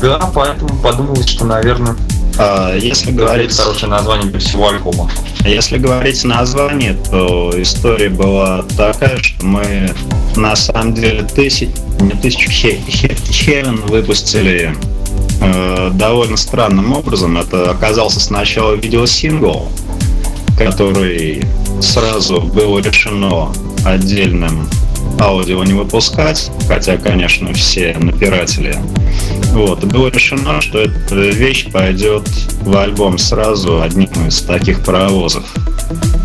да, 0.00 0.30
поэтому 0.34 0.70
подумалось, 0.82 1.28
что, 1.28 1.44
наверное, 1.44 1.94
если 2.80 3.10
говорить 3.12 3.54
хорошее 3.54 3.90
название 3.90 4.38
всего 4.38 4.68
альбома. 4.68 5.10
Если 5.44 5.78
говорить 5.78 6.24
название, 6.24 6.94
то 7.10 7.52
история 7.56 8.08
была 8.08 8.62
такая, 8.76 9.18
что 9.18 9.44
мы 9.44 9.92
на 10.36 10.56
самом 10.56 10.94
деле 10.94 11.22
тысяч, 11.22 11.68
не 12.00 12.12
тысячу 12.12 12.50
Хелен 12.50 13.76
выпустили 13.86 14.74
э, 15.40 15.90
довольно 15.94 16.36
странным 16.36 16.92
образом. 16.92 17.36
Это 17.36 17.70
оказался 17.70 18.20
сначала 18.20 18.74
видеосингл, 18.74 19.68
который 20.56 21.44
сразу 21.80 22.40
было 22.40 22.78
решено 22.78 23.52
отдельным 23.84 24.68
аудио 25.18 25.62
не 25.64 25.74
выпускать, 25.74 26.50
хотя, 26.68 26.96
конечно, 26.96 27.52
все 27.52 27.96
напиратели. 27.98 28.78
Вот, 29.52 29.82
и 29.84 29.86
было 29.86 30.08
решено, 30.08 30.60
что 30.60 30.78
эта 30.78 31.14
вещь 31.14 31.70
пойдет 31.70 32.28
в 32.62 32.76
альбом 32.76 33.18
сразу 33.18 33.82
одним 33.82 34.26
из 34.26 34.40
таких 34.42 34.84
паровозов, 34.84 35.44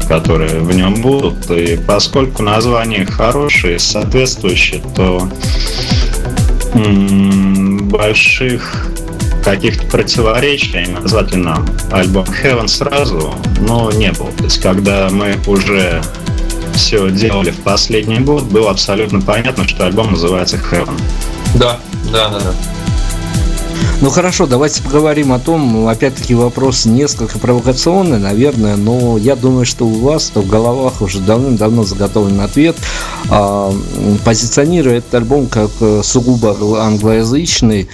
которые 0.08 0.60
в 0.60 0.74
нем 0.76 1.02
будут. 1.02 1.50
И 1.50 1.78
поскольку 1.78 2.44
название 2.44 3.06
хорошее, 3.06 3.80
соответствующее, 3.80 4.82
то 4.96 5.28
больших 7.90 8.88
каких-то 9.44 9.86
противоречий, 9.88 10.88
назвать 10.88 11.32
ли 11.32 11.38
нам 11.38 11.66
альбом 11.92 12.26
Heaven 12.26 12.68
сразу, 12.68 13.34
но 13.62 13.92
не 13.92 14.12
было. 14.12 14.32
То 14.32 14.44
есть, 14.44 14.60
когда 14.60 15.08
мы 15.12 15.36
уже 15.46 16.02
все 16.76 17.10
делали 17.10 17.52
в 17.52 17.60
последний 17.62 18.20
год, 18.20 18.44
было 18.44 18.72
абсолютно 18.72 19.22
понятно, 19.22 19.68
что 19.68 19.86
альбом 19.86 20.12
называется 20.12 20.58
Heaven. 20.58 21.00
Да, 21.56 21.80
да, 22.12 22.30
да, 22.30 22.40
да. 22.40 22.54
Ну 24.02 24.10
хорошо, 24.10 24.46
давайте 24.46 24.84
поговорим 24.84 25.32
о 25.32 25.40
том, 25.40 25.88
опять-таки 25.88 26.36
вопрос 26.36 26.86
несколько 26.86 27.40
провокационный, 27.40 28.20
наверное, 28.20 28.76
но 28.76 29.18
я 29.18 29.36
думаю, 29.36 29.66
что 29.66 29.86
у 29.86 30.02
вас 30.02 30.32
в 30.36 30.48
головах 30.48 31.02
уже 31.02 31.20
давным-давно 31.20 31.84
заготовлен 31.84 32.42
ответ. 32.42 32.76
А, 33.30 33.74
позиционируя 34.26 34.98
этот 34.98 35.16
альбом 35.16 35.48
как 35.48 35.72
э, 35.80 36.02
сугубо 36.04 36.84
англоязычный, 36.84 37.90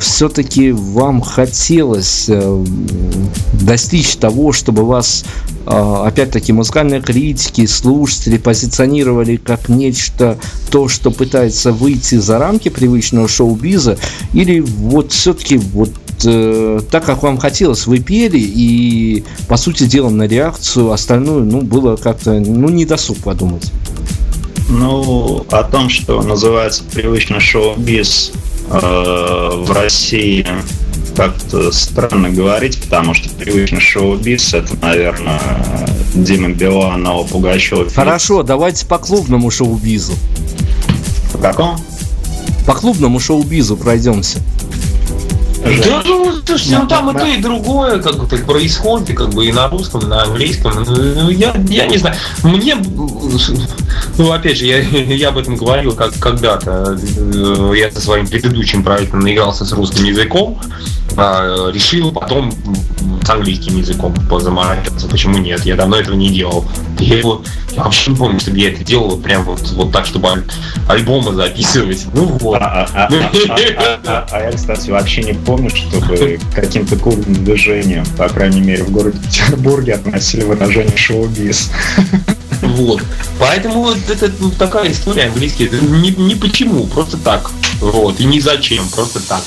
все-таки 0.00 0.72
вам 0.72 1.20
хотелось 1.20 2.26
э, 2.28 2.64
достичь 3.60 4.16
того, 4.16 4.52
чтобы 4.52 4.84
вас, 4.84 5.24
а, 5.66 6.06
опять-таки, 6.06 6.52
музыкальные 6.52 7.00
критики, 7.00 7.66
слушатели 7.66 8.38
позиционировали 8.38 9.36
как 9.36 9.68
нечто, 9.68 10.38
то, 10.70 10.88
что 10.88 11.10
пытается 11.10 11.72
выйти 11.72 12.16
за 12.16 12.38
рамки 12.38 12.68
привычного 12.68 13.28
шоу-биза, 13.28 13.98
или 14.32 14.60
вот 14.60 15.12
все-таки 15.12 15.56
вот 15.56 15.90
э, 16.24 16.80
так, 16.90 17.04
как 17.04 17.22
вам 17.22 17.38
хотелось, 17.38 17.86
вы 17.86 17.98
пели, 17.98 18.38
и, 18.40 19.24
по 19.48 19.56
сути 19.56 19.84
дела, 19.84 20.10
на 20.10 20.26
реакцию 20.26 20.92
остальную, 20.92 21.44
ну, 21.44 21.62
было 21.62 21.96
как-то, 21.96 22.32
ну, 22.38 22.68
не 22.68 22.84
досуг 22.84 23.18
подумать. 23.18 23.70
Ну, 24.68 25.44
о 25.50 25.64
том, 25.64 25.88
что 25.90 26.22
называется 26.22 26.82
привычно 26.84 27.40
шоу-биз, 27.40 28.32
в 28.68 29.70
России 29.72 30.46
как-то 31.16 31.70
странно 31.72 32.30
говорить, 32.30 32.80
потому 32.82 33.14
что 33.14 33.28
привычно 33.30 33.80
шоу-биз 33.80 34.54
это, 34.54 34.76
наверное, 34.80 35.40
Дима 36.14 36.50
Биланова, 36.50 37.24
Пугачева. 37.24 37.88
Хорошо, 37.90 38.42
давайте 38.42 38.86
по 38.86 38.98
клубному 38.98 39.50
шоу-бизу. 39.50 40.14
По 41.32 41.38
какому? 41.38 41.78
По 42.66 42.74
клубному 42.74 43.20
шоу-бизу 43.20 43.76
пройдемся. 43.76 44.38
Да, 45.62 46.02
ну, 46.04 46.32
слушайте, 46.44 46.78
ну 46.78 46.88
там 46.88 47.10
и 47.10 47.18
то, 47.18 47.26
и 47.26 47.40
другое 47.40 48.00
как 48.00 48.16
бы 48.16 48.26
так 48.26 48.44
происходит, 48.44 49.16
как 49.16 49.30
бы 49.30 49.46
и 49.46 49.52
на 49.52 49.68
русском, 49.68 50.02
и 50.02 50.06
на 50.06 50.22
английском. 50.22 50.72
Ну, 50.84 51.30
я, 51.30 51.54
я 51.68 51.86
не 51.86 51.98
знаю. 51.98 52.16
Мне, 52.42 52.76
ну, 54.18 54.32
опять 54.32 54.58
же, 54.58 54.66
я, 54.66 54.78
я 54.80 55.28
об 55.28 55.38
этом 55.38 55.56
говорил 55.56 55.94
как 55.94 56.18
когда-то. 56.18 56.98
Я 57.74 57.90
со 57.90 58.00
своим 58.00 58.26
предыдущим 58.26 58.82
проектом 58.82 59.20
наигрался 59.20 59.64
с 59.64 59.72
русским 59.72 60.04
языком, 60.04 60.60
решил 61.16 62.12
потом 62.12 62.52
с 63.24 63.30
английским 63.30 63.78
языком 63.78 64.14
позаморачиваться. 64.28 65.08
Почему 65.08 65.38
нет? 65.38 65.64
Я 65.64 65.76
давно 65.76 65.96
этого 65.96 66.14
не 66.14 66.30
делал. 66.30 66.64
Я 66.98 67.18
его 67.18 67.42
я 67.76 67.84
вообще 67.84 68.10
не 68.10 68.16
помню, 68.16 68.38
чтобы 68.38 68.58
я 68.58 68.70
это 68.70 68.84
делал 68.84 69.16
прям 69.16 69.44
вот, 69.44 69.60
вот 69.70 69.92
так, 69.92 70.04
чтобы 70.04 70.28
аль- 70.28 70.44
альбомы 70.88 71.32
записывать. 71.32 72.04
Ну 72.12 72.26
вот. 72.26 72.58
А, 72.60 72.86
а, 72.92 73.08
а, 73.08 74.26
а 74.30 74.40
я, 74.40 74.52
кстати, 74.52 74.90
вообще 74.90 75.22
не 75.22 75.32
помню, 75.32 75.70
чтобы 75.70 76.38
каким-то 76.54 76.96
клубным 76.96 77.44
движением, 77.44 78.04
по 78.18 78.28
крайней 78.28 78.60
мере, 78.60 78.84
в 78.84 78.90
городе 78.90 79.18
Петербурге 79.18 79.94
относили 79.94 80.44
выражение 80.44 80.96
шоу-биз. 80.96 81.70
Вот. 82.62 83.02
Поэтому 83.40 83.82
вот 83.82 83.98
это 84.08 84.30
ну, 84.38 84.50
такая 84.50 84.92
история 84.92 85.24
английский. 85.24 85.68
Не, 85.70 86.10
не 86.10 86.34
почему, 86.36 86.86
просто 86.86 87.16
так. 87.16 87.50
Вот. 87.80 88.20
И 88.20 88.24
не 88.24 88.40
зачем, 88.40 88.88
просто 88.88 89.20
так. 89.26 89.42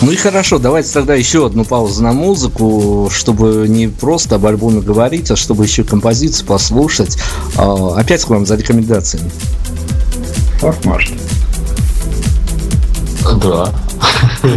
Ну 0.00 0.10
и 0.10 0.16
хорошо, 0.16 0.58
давайте 0.58 0.92
тогда 0.92 1.14
еще 1.14 1.46
одну 1.46 1.64
паузу 1.64 2.02
на 2.02 2.12
музыку, 2.12 3.10
чтобы 3.14 3.66
не 3.68 3.88
просто 3.88 4.34
об 4.34 4.46
альбоме 4.46 4.80
говорить, 4.80 5.30
а 5.30 5.36
чтобы 5.36 5.64
еще 5.64 5.84
композицию 5.84 6.46
послушать. 6.46 7.16
А, 7.56 7.94
опять 7.96 8.24
к 8.24 8.28
вам 8.28 8.44
за 8.44 8.56
рекомендациями. 8.56 9.30
Форт 10.58 10.84
может. 10.84 11.14
Да. 13.42 13.72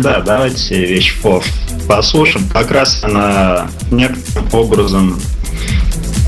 Да, 0.02 0.22
давайте 0.22 0.86
вещь 0.86 1.16
Форт 1.22 1.46
послушаем. 1.88 2.48
Как 2.50 2.72
раз 2.72 3.04
она 3.04 3.68
некоторым 3.92 4.50
образом 4.54 5.22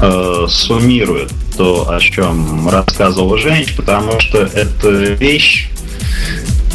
э, 0.02 0.46
суммирует 0.48 1.32
то, 1.58 1.90
о 1.90 2.00
чем 2.00 2.70
рассказывал 2.70 3.38
Женщ, 3.38 3.76
потому 3.76 4.20
что 4.22 4.40
эта 4.40 4.90
вещь 4.90 5.70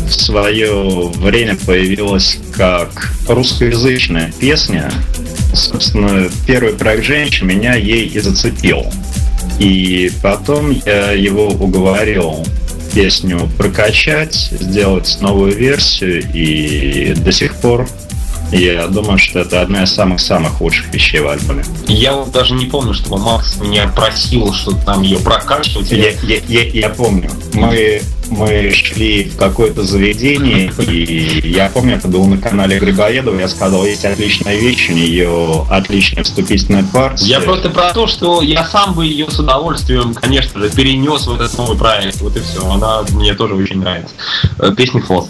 в 0.07 0.12
свое 0.12 1.09
время 1.17 1.57
появилась 1.67 2.38
как 2.57 3.12
русскоязычная 3.29 4.33
песня. 4.38 4.90
Собственно, 5.55 6.29
первый 6.47 6.75
проект 6.75 7.05
«Женщин» 7.05 7.47
меня 7.47 7.75
ей 7.75 8.07
и 8.07 8.19
зацепил. 8.21 8.87
И 9.59 10.11
потом 10.23 10.71
я 10.85 11.12
его 11.12 11.49
уговорил 11.49 12.45
песню 12.93 13.49
прокачать, 13.59 14.35
сделать 14.35 15.19
новую 15.21 15.55
версию, 15.55 16.25
и 16.33 17.14
до 17.17 17.33
сих 17.33 17.55
пор 17.57 17.88
Я 18.55 18.87
думаю, 18.87 19.19
что 19.19 19.40
это 19.40 19.62
одна 19.62 19.83
из 19.83 19.93
самых-самых 19.93 20.61
лучших 20.61 20.93
вещей 20.95 21.21
в 21.21 21.29
альбоме. 21.29 21.64
Я 21.88 22.14
вот 22.14 22.31
даже 22.31 22.55
не 22.55 22.67
помню, 22.67 22.95
чтобы 22.95 23.19
Макс 23.19 23.57
меня 23.61 23.88
просил, 23.88 24.53
что 24.53 24.73
там 24.73 25.03
ее 25.03 25.19
прокачивать. 25.19 25.90
Я, 25.90 26.11
я, 26.23 26.38
я, 26.47 26.62
я 26.62 26.88
помню. 26.88 27.31
Мы, 27.53 28.01
мы 28.31 28.71
шли 28.73 29.25
в 29.25 29.37
какое-то 29.37 29.83
заведение, 29.83 30.73
и 30.79 31.49
я 31.49 31.69
помню, 31.69 31.97
это 31.97 32.09
было 32.09 32.27
на 32.27 32.38
канале 32.38 32.79
Грибоедова, 32.79 33.38
я 33.38 33.49
сказал, 33.49 33.85
есть 33.85 34.05
отличная 34.05 34.57
вещь, 34.57 34.88
у 34.88 34.93
нее 34.93 35.67
отличная 35.69 36.25
вступительная 36.25 36.85
партия. 36.85 37.27
Я 37.27 37.40
просто 37.40 37.71
про 37.71 37.93
то, 37.93 38.07
что 38.07 38.40
я 38.40 38.64
сам 38.64 38.95
бы 38.95 39.05
ее 39.05 39.31
с 39.31 39.38
удовольствием, 39.38 40.14
конечно 40.14 40.61
же, 40.61 40.71
перенес 40.71 41.27
в 41.27 41.35
этот 41.35 41.57
новый 41.59 41.77
проект. 41.77 42.21
Вот 42.21 42.37
и 42.37 42.40
все. 42.40 42.64
Она 42.71 43.03
мне 43.11 43.35
тоже 43.35 43.55
очень 43.55 43.81
нравится. 43.81 44.14
Э, 44.59 44.73
песня 44.77 45.03
Флот. 45.03 45.29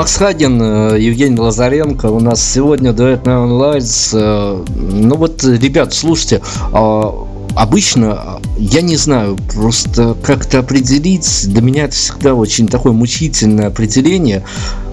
Макс 0.00 0.16
Хаген, 0.16 0.62
э, 0.62 0.98
Евгений 0.98 1.38
Лазаренко. 1.38 2.06
У 2.06 2.20
нас 2.20 2.42
сегодня 2.42 2.94
дуэт 2.94 3.26
на 3.26 3.42
онлайн. 3.42 3.82
Э, 4.14 4.64
ну 4.74 5.14
вот, 5.16 5.44
ребят, 5.44 5.92
слушайте, 5.92 6.40
а, 6.72 7.26
обычно, 7.54 8.40
я 8.56 8.80
не 8.80 8.96
знаю, 8.96 9.36
просто 9.52 10.16
как-то 10.22 10.60
определить, 10.60 11.44
для 11.48 11.60
меня 11.60 11.84
это 11.84 11.94
всегда 11.94 12.34
очень 12.34 12.66
такое 12.66 12.94
мучительное 12.94 13.66
определение. 13.66 14.42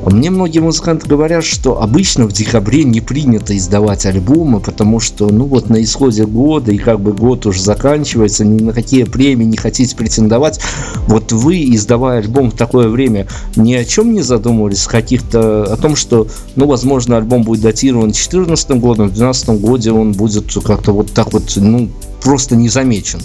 Мне 0.10 0.30
многие 0.30 0.60
музыканты 0.60 1.06
говорят, 1.06 1.44
что 1.44 1.82
обычно 1.82 2.28
в 2.28 2.32
декабре 2.32 2.86
не 2.86 3.02
принято 3.02 3.56
издавать 3.58 4.06
альбомы, 4.06 4.62
потому 4.62 5.02
что, 5.02 5.30
ну 5.30 5.46
вот 5.46 5.70
на 5.70 5.84
исходе 5.84 6.26
года, 6.26 6.72
и 6.72 6.78
как 6.78 7.02
бы 7.02 7.12
год 7.12 7.46
уже 7.46 7.62
заканчивается, 7.62 8.46
ни 8.46 8.64
на 8.64 8.72
какие 8.72 9.04
премии 9.04 9.44
не 9.44 9.58
хотите 9.58 9.96
претендовать. 9.96 10.62
Вот 11.08 11.34
вы, 11.34 11.62
издавая 11.76 12.20
альбом 12.20 12.52
в 12.52 12.56
такое 12.56 12.88
время, 12.88 13.28
ни 13.58 13.74
о 13.74 13.84
чем 13.84 14.14
не 14.14 14.22
задумывались, 14.22 14.88
каких-то, 14.88 15.64
о 15.64 15.76
том, 15.76 15.98
что, 15.98 16.28
ну, 16.56 16.68
возможно, 16.68 17.18
альбом 17.18 17.44
будет 17.44 17.62
датирован 17.62 18.12
2014 18.12 18.70
годом, 18.80 19.10
в 19.10 19.14
2012 19.14 19.50
году 19.62 20.00
он 20.00 20.14
будет 20.14 20.46
как-то 20.64 20.94
вот 20.94 21.12
так 21.12 21.34
вот, 21.34 21.52
ну, 21.58 21.90
просто 22.22 22.56
не 22.56 22.70
замечен. 22.70 23.20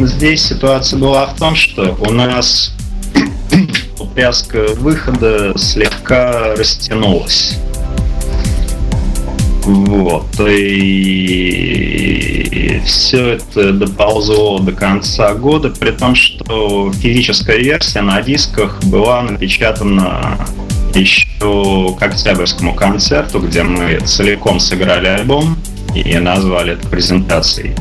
Здесь 0.00 0.42
ситуация 0.42 0.98
была 0.98 1.26
в 1.26 1.38
том, 1.38 1.54
что 1.54 1.96
у 2.00 2.12
нас 2.12 2.72
связка 4.18 4.66
выхода 4.78 5.56
слегка 5.56 6.56
растянулась. 6.56 7.56
Вот. 9.62 10.26
И 10.40 11.62
все 12.84 13.34
это 13.34 13.72
доползло 13.72 14.58
до 14.58 14.72
конца 14.72 15.34
года, 15.34 15.70
при 15.70 15.92
том, 15.92 16.16
что 16.16 16.92
физическая 17.00 17.58
версия 17.58 18.00
на 18.00 18.20
дисках 18.20 18.82
была 18.82 19.22
напечатана 19.22 20.36
еще 20.94 21.94
к 21.98 22.02
октябрьскому 22.02 22.74
концерту, 22.74 23.40
где 23.40 23.62
мы 23.62 24.00
целиком 24.00 24.60
сыграли 24.60 25.06
альбом 25.06 25.58
и 25.94 26.18
назвали 26.18 26.74
это 26.74 26.86
презентацией. 26.88 27.74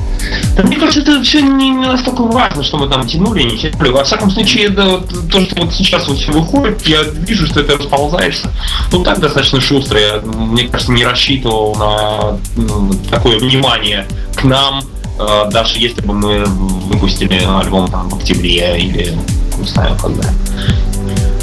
Да, 0.55 0.63
мне 0.63 0.77
кажется, 0.77 1.01
это 1.01 1.21
все 1.23 1.41
не, 1.41 1.71
настолько 1.71 2.23
важно, 2.23 2.63
что 2.63 2.77
мы 2.77 2.87
там 2.87 3.05
тянули, 3.05 3.43
не 3.43 3.57
тянули. 3.57 3.89
Во 3.89 4.03
всяком 4.03 4.31
случае, 4.31 4.67
это, 4.67 5.01
то, 5.31 5.41
что 5.41 5.63
вот 5.63 5.73
сейчас 5.73 6.07
вот 6.07 6.17
все 6.17 6.31
выходит, 6.31 6.85
я 6.87 7.03
вижу, 7.03 7.45
что 7.47 7.61
это 7.61 7.77
расползается. 7.77 8.51
Ну, 8.91 9.03
так 9.03 9.19
достаточно 9.19 9.61
шустро. 9.61 9.99
Я, 9.99 10.21
мне 10.21 10.63
кажется, 10.67 10.91
не 10.91 11.05
рассчитывал 11.05 11.75
на 11.75 12.39
ну, 12.55 12.93
такое 13.09 13.39
внимание 13.39 14.05
к 14.35 14.43
нам, 14.43 14.81
э, 15.19 15.51
даже 15.51 15.79
если 15.79 16.01
бы 16.01 16.13
мы 16.13 16.45
выпустили 16.45 17.43
альбом 17.43 17.89
там 17.89 18.09
в 18.09 18.15
октябре 18.15 18.79
или, 18.79 19.13
не 19.57 19.67
знаю, 19.67 19.95
когда. 20.01 20.29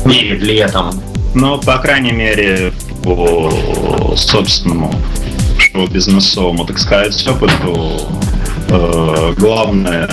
Перед 0.05 0.43
летом. 0.43 0.93
Ну, 1.35 1.59
по 1.59 1.79
крайней 1.79 2.13
мере, 2.13 2.73
по 3.03 4.15
собственному 4.17 4.95
шоу-бизнесовому, 5.59 6.65
так 6.65 6.79
сказать, 6.79 7.27
опыту, 7.27 8.09
э, 8.69 9.35
главное 9.37 10.09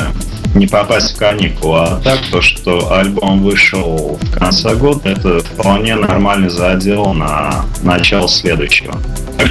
не 0.56 0.68
попасть 0.68 1.16
в 1.16 1.18
каникулы, 1.18 1.80
а 1.80 2.02
так 2.04 2.20
то, 2.30 2.42
что 2.42 2.94
альбом 2.94 3.42
вышел 3.42 4.20
в 4.22 4.32
конце 4.32 4.76
года, 4.76 5.10
это 5.10 5.40
вполне 5.40 5.96
нормальный 5.96 6.50
задел 6.50 7.14
на 7.14 7.66
начало 7.84 8.28
следующего. 8.28 8.96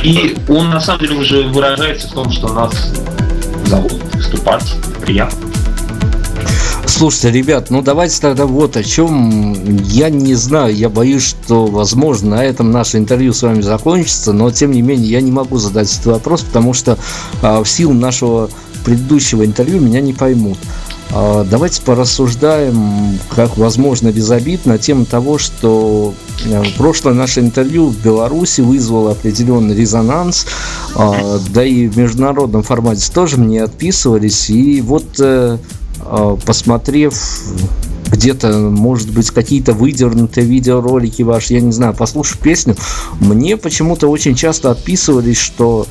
И 0.03 0.37
он 0.49 0.71
на 0.71 0.81
самом 0.81 1.01
деле 1.01 1.17
уже 1.17 1.43
выражается 1.45 2.09
в 2.09 2.13
том, 2.13 2.31
что 2.31 2.53
нас 2.53 2.93
зовут 3.65 4.03
выступать. 4.15 4.75
Приятно. 5.01 5.50
Слушайте, 6.91 7.31
ребят, 7.31 7.71
ну 7.71 7.83
давайте 7.83 8.21
тогда 8.21 8.47
вот 8.47 8.77
о 8.77 8.83
чем. 8.83 9.55
Я 9.85 10.11
не 10.11 10.35
знаю, 10.35 10.75
я 10.75 10.89
боюсь, 10.89 11.23
что, 11.23 11.67
возможно, 11.67 12.37
на 12.37 12.45
этом 12.45 12.73
наше 12.73 12.99
интервью 12.99 13.33
с 13.33 13.43
вами 13.43 13.63
закончится, 13.63 14.33
но 14.33 14.51
тем 14.51 14.73
не 14.73 14.83
менее 14.83 15.09
я 15.09 15.21
не 15.21 15.31
могу 15.31 15.57
задать 15.59 15.91
этот 15.91 16.07
вопрос, 16.07 16.43
потому 16.43 16.75
что 16.75 16.99
а, 17.43 17.63
в 17.63 17.69
силу 17.69 17.95
нашего 17.95 18.51
предыдущего 18.85 19.47
интервью 19.47 19.81
меня 19.81 20.01
не 20.01 20.13
поймут. 20.13 20.59
А, 21.13 21.45
давайте 21.45 21.81
порассуждаем, 21.83 23.19
как 23.35 23.57
возможно 23.57 24.13
безобидно, 24.13 24.73
на 24.73 24.79
тему 24.79 25.07
того, 25.07 25.39
что 25.39 26.13
а, 26.47 26.65
прошлое 26.77 27.15
наше 27.15 27.41
интервью 27.41 27.87
в 27.87 28.03
Беларуси 28.03 28.61
вызвало 28.63 29.13
определенный 29.13 29.77
резонанс, 29.77 30.45
а, 30.97 31.39
да 31.51 31.65
и 31.65 31.87
в 31.87 31.97
международном 31.97 32.63
формате 32.63 33.11
тоже 33.15 33.39
мне 33.39 33.63
отписывались, 33.63 34.51
и 34.51 34.81
вот 34.81 35.05
Э, 35.19 35.59
посмотрев 36.45 37.15
где-то, 38.11 38.59
может 38.59 39.11
быть, 39.11 39.31
какие-то 39.31 39.73
выдернутые 39.73 40.47
видеоролики 40.47 41.23
ваши, 41.23 41.55
я 41.55 41.61
не 41.61 41.73
знаю, 41.73 41.95
послушав 41.95 42.39
песню, 42.39 42.77
мне 43.21 43.57
почему-то 43.57 44.09
очень 44.09 44.35
часто 44.35 44.71
отписывались, 44.71 45.39
что 45.39 45.87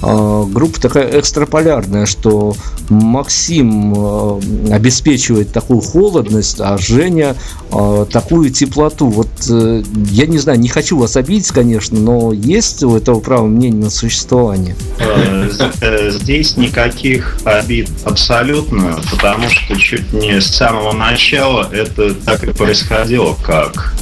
группа 0.00 0.80
такая 0.80 1.20
экстраполярная, 1.20 2.06
что 2.06 2.54
Максим 2.88 3.94
э, 3.96 4.40
обеспечивает 4.72 5.52
такую 5.52 5.80
холодность, 5.80 6.60
а 6.60 6.76
Женя 6.76 7.34
э, 7.72 8.06
такую 8.10 8.50
теплоту. 8.50 9.08
Вот 9.08 9.28
э, 9.48 9.82
я 10.10 10.26
не 10.26 10.38
знаю, 10.38 10.60
не 10.60 10.68
хочу 10.68 10.98
вас 10.98 11.16
обидеть, 11.16 11.48
конечно, 11.48 11.98
но 11.98 12.32
есть 12.32 12.82
у 12.82 12.96
этого 12.96 13.20
права 13.20 13.46
мнения 13.46 13.84
на 13.84 13.90
существование? 13.90 14.76
Э, 14.98 15.48
э, 15.80 16.10
здесь 16.10 16.56
никаких 16.56 17.38
обид 17.44 17.88
абсолютно, 18.04 19.00
потому 19.10 19.48
что 19.48 19.76
чуть 19.78 20.12
не 20.12 20.40
с 20.40 20.46
самого 20.46 20.92
начала 20.92 21.68
это 21.72 22.14
так 22.14 22.44
и 22.44 22.52
происходило, 22.52 23.34
как 23.42 23.94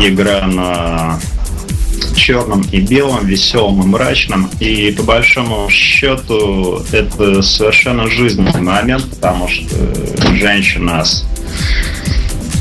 игра 0.00 0.46
на 0.46 1.18
черном 2.16 2.62
и 2.72 2.80
белом, 2.80 3.26
веселом 3.26 3.82
и 3.82 3.86
мрачном. 3.86 4.50
И 4.58 4.92
по 4.96 5.02
большому 5.04 5.68
счету 5.70 6.82
это 6.90 7.42
совершенно 7.42 8.08
жизненный 8.08 8.60
момент, 8.60 9.04
потому 9.10 9.48
что 9.48 9.66
женщина 10.34 10.96
нас 10.96 11.24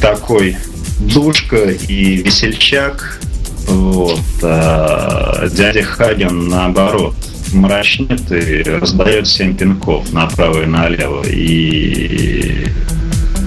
такой 0.01 0.57
душка 0.99 1.71
и 1.71 2.17
весельчак. 2.17 3.19
Вот. 3.67 4.21
А 4.43 5.47
дядя 5.49 5.83
Хаген 5.83 6.49
наоборот 6.49 7.15
мрачнет 7.53 8.31
и 8.31 8.63
раздает 8.63 9.27
всем 9.27 9.55
пинков 9.55 10.11
направо 10.13 10.63
и 10.63 10.65
налево. 10.65 11.23
И 11.25 12.67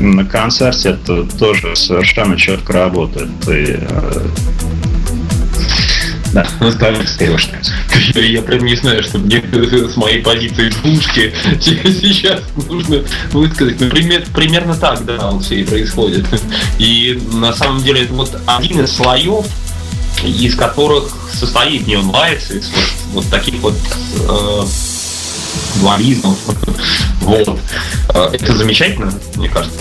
на 0.00 0.24
концерте 0.24 0.90
это 0.90 1.24
тоже 1.38 1.76
совершенно 1.76 2.36
четко 2.36 2.72
работает. 2.72 3.28
И 3.48 3.78
да, 6.38 6.46
ну 6.60 6.70
скажем, 6.70 7.06
скрежно. 7.06 7.58
Я 8.14 8.42
прям 8.42 8.64
не 8.64 8.76
знаю, 8.76 9.02
что 9.02 9.18
мне 9.18 9.42
с 9.42 9.96
моей 9.96 10.22
позиции 10.22 10.70
двушки 10.70 11.32
сейчас 11.60 12.42
нужно 12.68 13.02
высказать. 13.32 13.80
Ну, 13.80 13.90
пример, 13.90 14.24
примерно 14.34 14.74
так, 14.74 15.04
да, 15.04 15.36
все 15.40 15.56
и 15.56 15.64
происходит. 15.64 16.26
И 16.78 17.20
на 17.32 17.52
самом 17.52 17.82
деле 17.82 18.02
это 18.02 18.14
вот 18.14 18.40
один 18.46 18.84
из 18.84 18.92
слоев, 18.92 19.46
из 20.22 20.54
которых 20.54 21.12
состоит 21.32 21.86
Neon 21.88 22.12
Lights, 22.12 22.56
из 22.56 22.68
вот, 22.70 22.84
вот 23.14 23.30
таких 23.30 23.54
вот 23.56 23.74
э, 24.28 24.62
дуализмов. 25.80 26.38
Вот. 27.22 27.58
Э, 28.10 28.28
это 28.32 28.56
замечательно, 28.56 29.12
мне 29.34 29.48
кажется. 29.48 29.80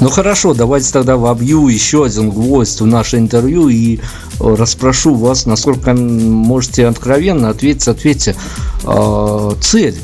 Ну 0.00 0.10
хорошо, 0.10 0.54
давайте 0.54 0.92
тогда 0.92 1.16
вобью 1.16 1.68
еще 1.68 2.04
один 2.04 2.30
гвоздь 2.30 2.80
в 2.80 2.86
наше 2.86 3.16
интервью 3.16 3.68
и 3.68 4.00
расспрошу 4.40 5.14
вас, 5.14 5.46
насколько 5.46 5.94
можете 5.94 6.86
откровенно 6.86 7.50
ответить, 7.50 7.88
ответьте. 7.88 8.36
Э, 8.84 9.52
цель 9.60 9.96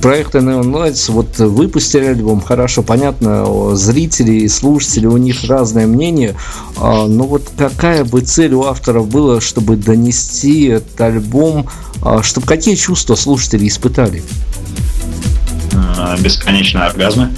проекта 0.00 0.38
Neon 0.38 0.72
Lights, 0.72 1.10
вот 1.10 1.38
выпустили 1.38 2.04
альбом, 2.04 2.40
хорошо, 2.40 2.82
понятно, 2.82 3.74
зрители 3.74 4.32
и 4.32 4.48
слушатели, 4.48 5.06
у 5.06 5.16
них 5.16 5.44
разное 5.44 5.86
мнение, 5.86 6.36
а, 6.76 7.06
но 7.06 7.24
вот 7.24 7.50
какая 7.56 8.04
бы 8.04 8.20
цель 8.20 8.54
у 8.54 8.64
авторов 8.64 9.08
была, 9.08 9.40
чтобы 9.40 9.76
донести 9.76 10.66
этот 10.66 11.00
альбом, 11.00 11.68
а, 12.02 12.22
чтобы 12.22 12.46
какие 12.46 12.74
чувства 12.74 13.14
слушатели 13.14 13.66
испытали? 13.66 14.22
Бесконечные 16.20 16.84
оргазмы. 16.84 17.30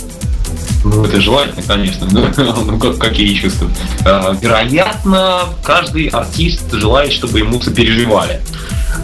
Ну, 0.85 1.05
это 1.05 1.21
желательно, 1.21 1.63
конечно. 1.63 2.09
ну, 2.67 2.79
как, 2.79 2.99
какие 2.99 3.35
чувства? 3.35 3.71
А, 4.05 4.37
вероятно, 4.41 5.41
каждый 5.63 6.09
артист 6.09 6.73
желает, 6.73 7.13
чтобы 7.13 7.39
ему 7.39 7.61
сопереживали. 7.61 8.41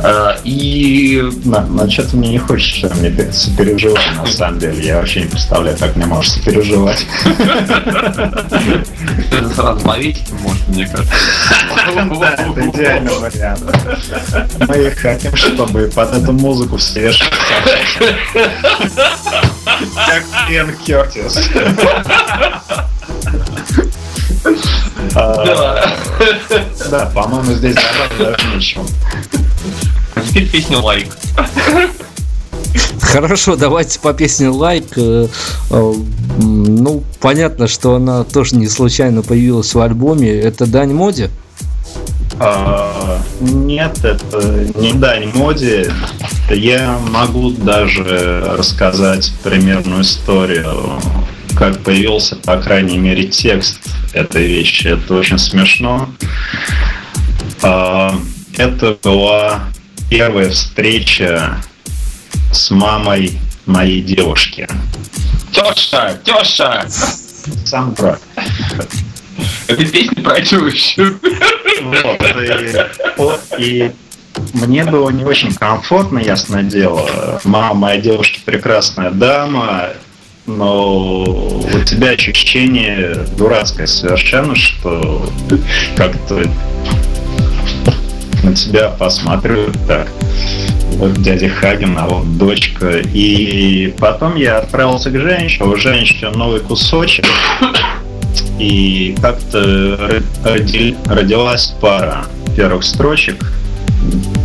А, 0.02 0.36
и... 0.44 1.22
На, 1.44 1.60
на 1.66 1.90
что-то 1.90 2.16
мне 2.16 2.30
не 2.30 2.38
хочется 2.38 2.94
мне 2.94 3.32
сопереживать, 3.32 4.00
на 4.16 4.26
самом 4.26 4.58
деле. 4.58 4.84
Я 4.84 4.96
вообще 4.96 5.22
не 5.22 5.28
представляю, 5.28 5.76
как 5.78 5.96
мне 5.96 6.06
можешь 6.06 6.32
сопереживать. 6.32 7.06
Это 9.32 9.48
сразу 9.54 9.86
ловить 9.86 10.22
может, 10.42 10.68
мне 10.68 10.86
кажется. 10.86 11.14
Да, 12.20 12.34
это 12.34 12.70
идеальный 12.70 13.18
вариант. 13.18 13.62
Мы 14.68 14.90
хотим, 14.90 15.36
чтобы 15.36 15.90
под 15.94 16.14
эту 16.14 16.32
музыку 16.32 16.76
все 16.76 17.12
как 20.06 20.24
Кен 20.48 20.74
Кертис. 20.84 21.50
Да. 25.14 25.88
Да, 26.90 27.10
по-моему, 27.14 27.52
здесь 27.54 27.74
добавить 27.74 28.18
даже 28.18 28.54
нечего. 28.54 28.84
А 30.14 30.20
теперь 30.20 30.48
песня 30.48 30.78
лайк. 30.78 31.16
Хорошо, 33.00 33.56
давайте 33.56 33.98
по 34.00 34.12
песне 34.12 34.48
лайк. 34.48 34.86
Э, 34.96 35.28
э, 35.70 35.94
ну, 36.38 37.02
понятно, 37.20 37.66
что 37.66 37.94
она 37.94 38.24
тоже 38.24 38.56
не 38.56 38.68
случайно 38.68 39.22
появилась 39.22 39.74
в 39.74 39.80
альбоме. 39.80 40.30
Это 40.30 40.66
дань 40.66 40.92
моде? 40.92 41.30
А, 42.38 43.18
нет, 43.40 44.04
это 44.04 44.68
не 44.78 44.92
дань 44.92 45.30
моде. 45.34 45.90
Я 46.50 46.98
могу 47.10 47.50
даже 47.50 48.44
рассказать 48.56 49.32
примерную 49.42 50.02
историю, 50.02 51.00
как 51.56 51.82
появился, 51.82 52.36
по 52.36 52.58
крайней 52.58 52.98
мере, 52.98 53.24
текст 53.24 53.80
этой 54.12 54.46
вещи. 54.46 54.88
Это 54.88 55.14
очень 55.14 55.38
смешно. 55.38 56.10
А, 57.62 58.14
это 58.56 58.96
была 59.02 59.64
первая 60.10 60.50
встреча 60.50 61.56
с 62.52 62.70
мамой 62.70 63.38
моей 63.64 64.02
девушки. 64.02 64.68
Теша, 65.52 66.20
теша! 66.24 66.84
Сам 67.64 67.92
брат. 67.92 68.20
Это 69.66 69.84
песня 69.84 70.22
про 70.22 70.40
тещу. 70.40 71.18
Вот, 73.16 73.40
и, 73.58 73.58
и 73.58 73.92
мне 74.52 74.84
было 74.84 75.10
не 75.10 75.24
очень 75.24 75.52
комфортно, 75.54 76.18
ясное 76.18 76.62
дело. 76.62 77.40
Мама 77.44 77.74
моей 77.74 78.02
девушки 78.02 78.40
прекрасная 78.44 79.10
дама, 79.10 79.90
но 80.46 81.22
у 81.22 81.84
тебя 81.84 82.10
ощущение 82.10 83.26
дурацкое 83.36 83.86
совершенно, 83.86 84.54
что 84.54 85.28
как-то 85.96 86.42
на 88.42 88.54
тебя 88.54 88.90
посматривают 88.90 89.76
так. 89.86 90.08
Вот 90.98 91.20
дядя 91.20 91.48
Хаген, 91.48 91.96
а 91.98 92.06
вот 92.06 92.38
дочка. 92.38 93.00
И 93.00 93.94
потом 93.98 94.36
я 94.36 94.58
отправился 94.58 95.10
к 95.10 95.18
женщине, 95.18 95.68
у 95.68 95.76
женщины 95.76 96.30
новый 96.30 96.60
кусочек. 96.60 97.26
И 98.58 99.14
как-то 99.20 100.22
родилась 100.44 101.74
пара 101.80 102.24
первых 102.56 102.84
строчек. 102.84 103.44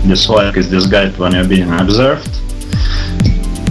Dislike 0.04 0.58
is 0.58 0.70
this 0.70 0.88
guide 0.88 1.16
when 1.18 1.34
you're 1.34 1.48
being 1.48 1.72
observed. 1.80 2.28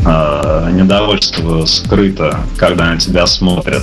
Uh, 0.05 0.73
недовольство 0.73 1.67
скрыто, 1.67 2.41
когда 2.57 2.87
на 2.87 2.99
тебя 2.99 3.27
смотрят. 3.27 3.83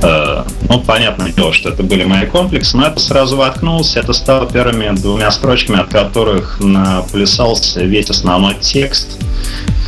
Uh, 0.00 0.46
ну, 0.68 0.80
понятное 0.80 1.32
дело, 1.32 1.52
что 1.52 1.70
это 1.70 1.82
были 1.82 2.04
мои 2.04 2.26
комплексы, 2.26 2.76
но 2.76 2.86
это 2.86 3.00
сразу 3.00 3.36
воткнулся. 3.36 3.98
Это 3.98 4.12
стало 4.12 4.46
первыми 4.46 4.94
двумя 4.96 5.30
строчками, 5.32 5.80
от 5.80 5.88
которых 5.88 6.60
наплясался 6.60 7.80
весь 7.80 8.08
основной 8.08 8.54
текст, 8.60 9.18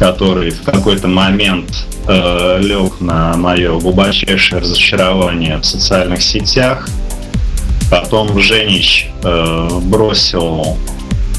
который 0.00 0.50
в 0.50 0.62
какой-то 0.62 1.06
момент 1.06 1.86
э, 2.08 2.58
лег 2.60 3.00
на 3.00 3.36
мое 3.36 3.78
глубочайшее 3.78 4.60
разочарование 4.60 5.58
в 5.58 5.64
социальных 5.64 6.22
сетях. 6.22 6.88
Потом 7.90 8.38
Женич 8.40 9.10
э, 9.22 9.68
бросил 9.82 10.76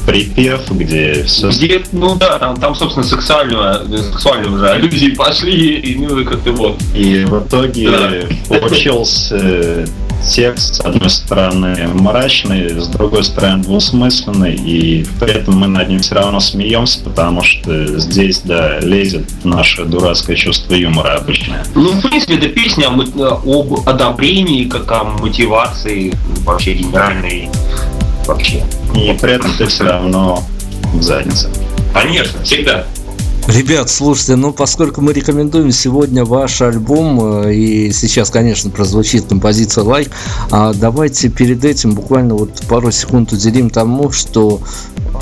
припев, 0.06 0.70
где 0.70 1.24
все... 1.24 1.50
Где, 1.50 1.82
ну 1.92 2.16
да, 2.16 2.38
там, 2.38 2.56
там 2.56 2.74
собственно, 2.74 3.06
сексуального, 3.06 3.82
сексуальные 4.12 4.50
уже 4.50 4.68
аллюзии 4.68 5.10
пошли, 5.10 5.78
и 5.78 5.96
ну 5.96 6.24
как-то 6.24 6.52
вот. 6.52 6.78
И 6.94 7.24
в 7.24 7.46
итоге 7.46 7.90
да. 7.90 8.58
получился 8.58 9.86
текст, 10.22 10.76
с 10.76 10.80
одной 10.80 11.10
стороны, 11.10 11.88
мрачный, 11.94 12.80
с 12.80 12.86
другой 12.88 13.24
стороны, 13.24 13.62
двусмысленный, 13.62 14.54
и 14.54 15.04
при 15.20 15.32
этом 15.32 15.58
мы 15.58 15.66
над 15.66 15.88
ним 15.88 16.00
все 16.00 16.14
равно 16.14 16.40
смеемся, 16.40 17.00
потому 17.00 17.42
что 17.42 17.98
здесь, 17.98 18.40
да, 18.44 18.78
лезет 18.80 19.24
наше 19.44 19.84
дурацкое 19.84 20.36
чувство 20.36 20.74
юмора 20.74 21.16
обычное. 21.16 21.64
Ну, 21.74 21.90
в 21.90 22.00
принципе, 22.02 22.36
это 22.36 22.48
песня 22.48 22.86
об 22.86 23.88
одобрении, 23.88 24.64
как 24.64 24.90
о 24.92 25.04
мотивации 25.04 26.14
вообще 26.44 26.74
генеральной 26.74 27.48
вообще. 28.26 28.64
И 28.94 29.16
при 29.20 29.32
этом 29.32 29.50
ты 29.56 29.66
все 29.66 29.84
равно 29.84 30.42
в 30.92 31.02
заднице. 31.02 31.48
Конечно, 31.92 32.42
всегда. 32.42 32.84
Ребят, 33.48 33.90
слушайте, 33.90 34.36
ну 34.36 34.52
поскольку 34.52 35.00
мы 35.00 35.12
рекомендуем 35.12 35.72
сегодня 35.72 36.24
ваш 36.24 36.62
альбом, 36.62 37.46
э, 37.46 37.54
и 37.54 37.92
сейчас, 37.92 38.30
конечно, 38.30 38.70
прозвучит 38.70 39.26
композиция 39.26 39.82
лайк, 39.82 40.10
а 40.52 40.72
давайте 40.72 41.28
перед 41.28 41.64
этим 41.64 41.92
буквально 41.94 42.34
вот 42.34 42.62
пару 42.68 42.92
секунд 42.92 43.32
уделим 43.32 43.68
тому, 43.68 44.12
что 44.12 44.60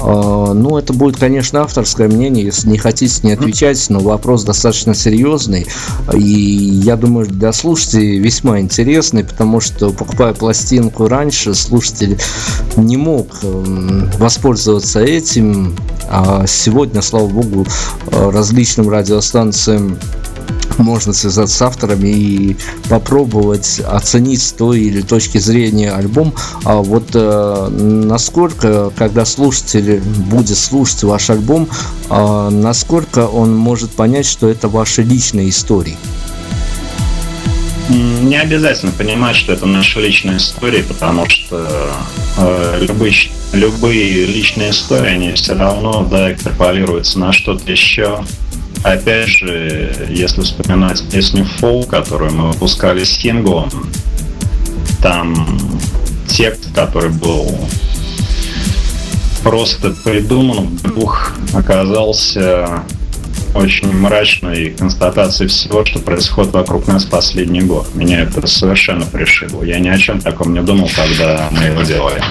ну, 0.03 0.79
это 0.79 0.93
будет, 0.93 1.19
конечно, 1.19 1.63
авторское 1.63 2.09
мнение. 2.09 2.45
Если 2.45 2.69
не 2.69 2.79
хотите, 2.79 3.21
не 3.23 3.33
отвечайте, 3.33 3.93
но 3.93 4.01
вопрос 4.01 4.45
достаточно 4.45 4.95
серьезный. 4.95 5.67
И 6.15 6.21
я 6.21 6.97
думаю, 6.97 7.27
для 7.27 7.53
слушателей 7.53 8.19
весьма 8.19 8.61
интересный, 8.61 9.25
потому 9.25 9.61
что, 9.61 9.91
покупая 9.91 10.33
пластинку 10.33 11.09
раньше, 11.09 11.55
слушатель 11.55 12.19
не 12.77 12.97
мог 12.97 13.29
эм, 13.43 14.11
воспользоваться 14.19 15.01
этим. 15.01 15.77
А 16.09 16.47
сегодня, 16.47 17.03
слава 17.03 17.29
богу, 17.29 17.67
э, 18.07 18.31
различным 18.31 18.89
радиостанциям 18.89 19.99
можно 20.81 21.13
связаться 21.13 21.57
с 21.57 21.63
авторами 21.63 22.09
и 22.09 22.57
попробовать 22.89 23.81
оценить 23.81 24.43
с 24.43 24.53
той 24.53 24.81
или 24.81 25.01
точки 25.01 25.39
зрения 25.39 25.93
альбом. 25.93 26.35
А 26.65 26.77
вот 26.77 27.11
э, 27.15 27.69
насколько, 27.71 28.91
когда 28.97 29.25
слушатель 29.25 30.01
будет 30.01 30.57
слушать 30.57 31.03
ваш 31.03 31.31
альбом, 31.31 31.69
э, 32.09 32.49
насколько 32.51 33.27
он 33.27 33.55
может 33.55 33.91
понять, 33.91 34.27
что 34.27 34.49
это 34.49 34.69
ваши 34.69 35.03
личные 35.03 35.49
истории? 35.49 35.97
Не 37.91 38.37
обязательно 38.37 38.93
понимать, 38.93 39.35
что 39.35 39.53
это 39.53 39.67
наши 39.67 40.01
личные 40.01 40.37
истории, 40.37 40.83
потому 40.83 41.29
что 41.29 41.69
э, 42.37 42.79
любые, 42.83 43.13
любые 43.53 44.27
личные 44.27 44.71
истории, 44.71 45.11
они 45.11 45.33
все 45.33 45.55
равно 45.55 46.05
да, 46.05 46.33
экстраполируются 46.33 47.19
на 47.19 47.33
что-то 47.33 47.69
еще. 47.71 48.25
Опять 48.83 49.29
же, 49.29 50.09
если 50.09 50.41
вспоминать 50.41 51.03
песню 51.11 51.47
Fall, 51.61 51.87
которую 51.87 52.33
мы 52.33 52.53
выпускали 52.53 53.05
с 53.05 53.11
синглом, 53.11 53.71
там 55.03 55.59
текст, 56.27 56.73
который 56.75 57.11
был 57.11 57.59
просто 59.43 59.91
придуман 60.05 60.67
вдруг 60.67 61.33
оказался 61.55 62.83
очень 63.55 63.93
мрачной 63.93 64.71
констатацией 64.71 65.49
всего, 65.49 65.85
что 65.85 65.99
происходит 65.99 66.53
вокруг 66.53 66.87
нас 66.87 67.05
последний 67.05 67.63
год. 67.63 67.95
Меня 67.95 68.21
это 68.21 68.47
совершенно 68.47 69.05
пришибло. 69.07 69.65
Я 69.65 69.81
ни 69.81 69.89
о 69.89 69.99
чем 69.99 70.21
таком 70.21 70.55
не 70.55 70.61
думал, 70.61 70.89
когда 70.95 71.49
мы 71.51 71.65
его 71.65 71.83
делали. 71.83 72.23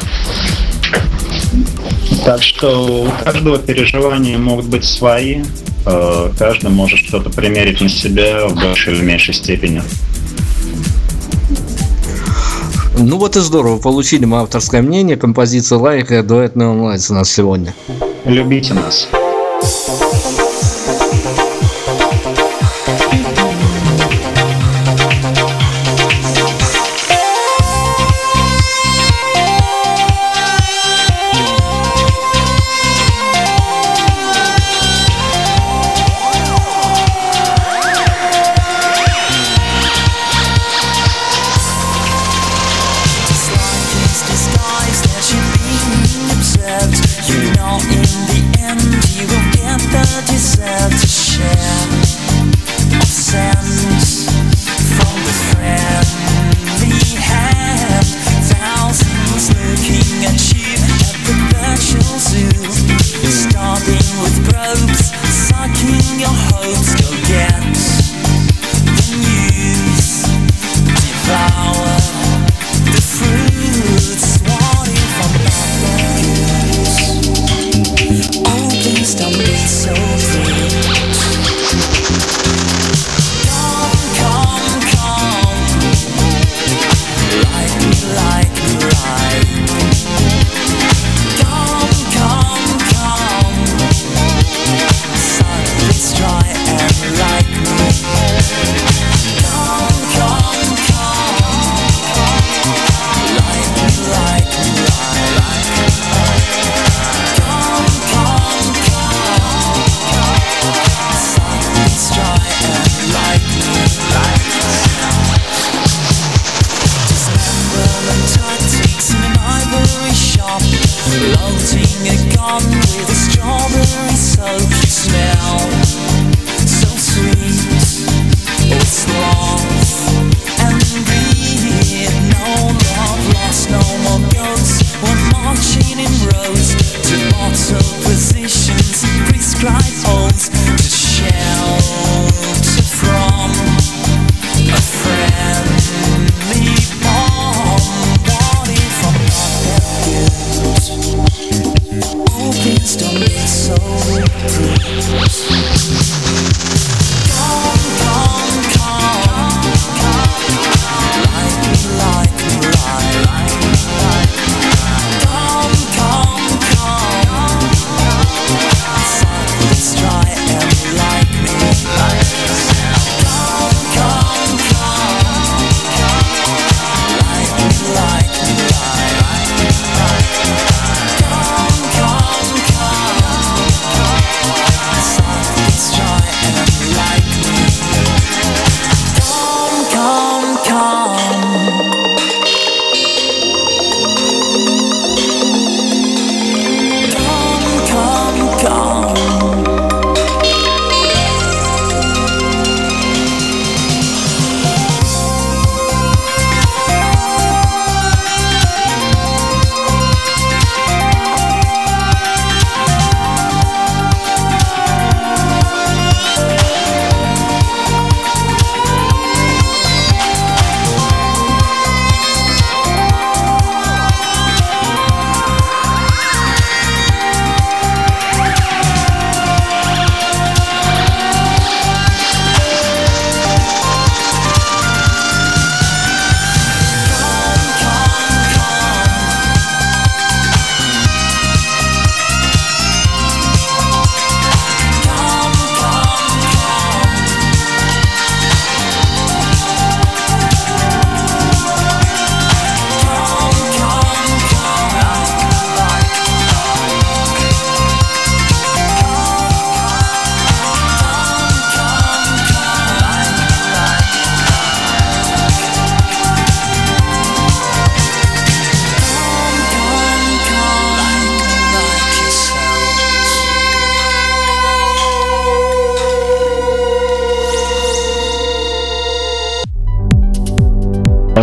Так 2.26 2.44
что 2.44 3.06
у 3.06 3.24
каждого 3.24 3.58
переживания 3.58 4.38
могут 4.38 4.66
быть 4.66 4.86
свои. 4.86 5.44
Э, 5.86 6.30
каждый 6.38 6.70
может 6.70 7.00
что-то 7.00 7.30
примерить 7.30 7.82
на 7.82 7.90
себя 7.90 8.48
в 8.48 8.56
большей 8.56 8.94
или 8.94 9.04
меньшей 9.04 9.34
степени. 9.34 9.82
Ну 12.98 13.18
вот 13.18 13.38
и 13.38 13.40
здорово, 13.40 13.80
получили 13.80 14.26
мы 14.26 14.40
авторское 14.40 14.82
мнение, 14.82 15.16
композиция 15.16 15.78
лайка, 15.78 16.22
дуэт 16.22 16.56
Neon 16.56 16.82
Lights 16.82 17.12
у 17.12 17.16
нас 17.16 17.32
сегодня. 17.32 17.74
Любите 18.26 18.74
нас. 18.74 19.08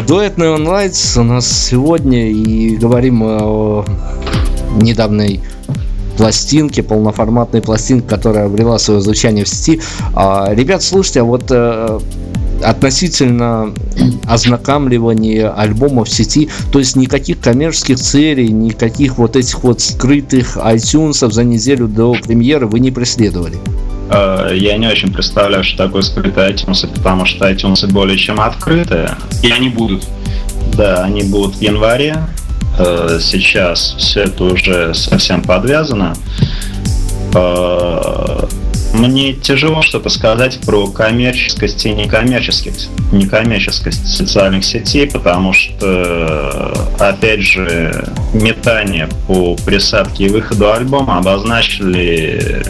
Дуэт 0.03 0.37
Neon 0.37 1.21
у 1.21 1.23
нас 1.23 1.69
сегодня 1.69 2.31
и 2.31 2.77
говорим 2.77 3.23
о 3.23 3.85
недавней 4.77 5.41
пластинке, 6.19 6.83
полноформатной 6.83 7.63
пластинке, 7.63 8.07
которая 8.07 8.47
обрела 8.47 8.79
свое 8.79 9.01
звучание 9.01 9.45
в 9.45 9.49
сети. 9.49 9.81
А, 10.15 10.53
ребят, 10.53 10.83
слушайте, 10.83 11.21
а 11.21 11.25
вот 11.25 11.45
э, 11.51 11.99
относительно 12.63 13.73
ознакомливания 14.27 15.51
альбома 15.51 16.05
в 16.05 16.11
сети, 16.11 16.49
то 16.73 16.79
есть 16.79 16.97
никаких 16.97 17.41
коммерческих 17.41 17.99
целей, 17.99 18.51
никаких 18.51 19.19
вот 19.19 19.37
этих 19.37 19.63
вот 19.63 19.81
скрытых 19.81 20.57
iTunes 20.59 21.31
за 21.31 21.45
неделю 21.45 21.89
до 21.89 22.15
премьеры 22.15 22.67
вы 22.67 22.81
не 22.81 22.91
преследовали? 22.91 23.57
Э, 24.11 24.51
я 24.55 24.77
не 24.77 24.87
очень 24.87 25.13
представляю, 25.13 25.65
что 25.65 25.85
такое 25.85 26.03
скрытые 26.03 26.53
iTunes, 26.53 26.87
потому 26.95 27.27
что 27.27 27.51
iTunes 27.51 27.87
более 27.87 28.19
чем 28.19 28.41
открытые. 28.41 29.11
И 29.43 29.51
они 29.51 29.69
будут. 29.69 30.05
Да, 30.77 31.05
они 31.05 31.23
будут 31.23 31.57
в 31.57 31.61
январе. 31.61 32.17
Э, 32.79 33.19
сейчас 33.21 33.97
все 33.99 34.23
это 34.23 34.45
уже 34.45 34.95
совсем 34.95 35.43
подвязано. 35.43 36.15
Э, 37.35 38.47
мне 38.95 39.35
тяжело 39.35 39.83
что-то 39.83 40.09
сказать 40.09 40.61
про 40.65 40.87
коммерческость 40.87 41.85
и 41.85 41.93
некоммерческость, 41.93 42.89
некоммерческость 43.13 44.07
социальных 44.07 44.65
сетей, 44.65 45.07
потому 45.07 45.53
что, 45.53 46.73
опять 46.99 47.43
же, 47.43 48.11
метание 48.33 49.09
по 49.27 49.55
присадке 49.67 50.27
и 50.27 50.29
выходу 50.31 50.73
альбома 50.73 51.19
обозначили 51.19 52.65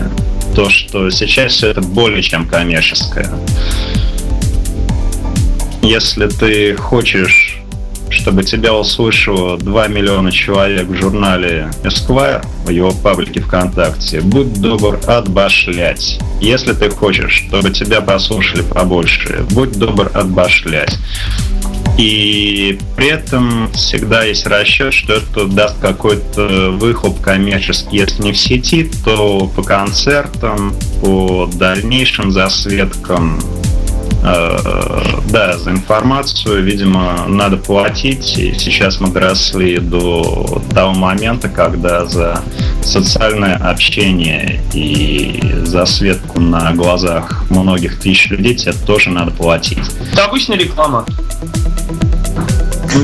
то, 0.56 0.70
что 0.70 1.10
сейчас 1.10 1.52
все 1.52 1.68
это 1.68 1.82
более 1.82 2.22
чем 2.22 2.48
коммерческое. 2.48 3.28
Если 5.82 6.28
ты 6.28 6.74
хочешь, 6.74 7.58
чтобы 8.08 8.42
тебя 8.42 8.72
услышало 8.72 9.58
2 9.58 9.88
миллиона 9.88 10.32
человек 10.32 10.86
в 10.86 10.94
журнале 10.94 11.70
Esquire, 11.84 12.42
в 12.64 12.70
его 12.70 12.90
паблике 12.90 13.40
ВКонтакте, 13.42 14.22
будь 14.22 14.58
добр 14.58 14.98
отбашлять. 15.06 16.18
Если 16.40 16.72
ты 16.72 16.88
хочешь, 16.88 17.44
чтобы 17.48 17.70
тебя 17.70 18.00
послушали 18.00 18.62
побольше, 18.62 19.44
будь 19.50 19.78
добр 19.78 20.10
отбашлять. 20.14 20.96
И 21.98 22.78
при 22.94 23.08
этом 23.08 23.72
всегда 23.72 24.22
есть 24.22 24.46
расчет, 24.46 24.92
что 24.92 25.14
это 25.14 25.46
даст 25.46 25.78
какой-то 25.80 26.70
выхлоп 26.72 27.20
коммерческий. 27.20 27.96
Если 27.96 28.22
не 28.22 28.32
в 28.32 28.38
сети, 28.38 28.90
то 29.04 29.50
по 29.54 29.62
концертам, 29.62 30.74
по 31.00 31.48
дальнейшим 31.54 32.32
засветкам. 32.32 33.40
Э, 34.22 34.98
да, 35.28 35.58
за 35.58 35.70
информацию, 35.70 36.62
видимо, 36.62 37.26
надо 37.28 37.56
платить. 37.56 38.38
И 38.38 38.54
сейчас 38.54 39.00
мы 39.00 39.08
доросли 39.08 39.78
до 39.78 40.62
того 40.74 40.92
момента, 40.92 41.48
когда 41.48 42.04
за 42.04 42.40
социальное 42.82 43.56
общение 43.56 44.60
и 44.72 45.40
засветку 45.64 46.40
на 46.40 46.72
глазах 46.72 47.44
многих 47.50 47.98
тысяч 47.98 48.30
людей 48.30 48.54
тебе 48.54 48.72
тоже 48.72 49.10
надо 49.10 49.30
платить. 49.30 49.78
Это 50.12 50.24
обычная 50.24 50.56
реклама. 50.56 51.04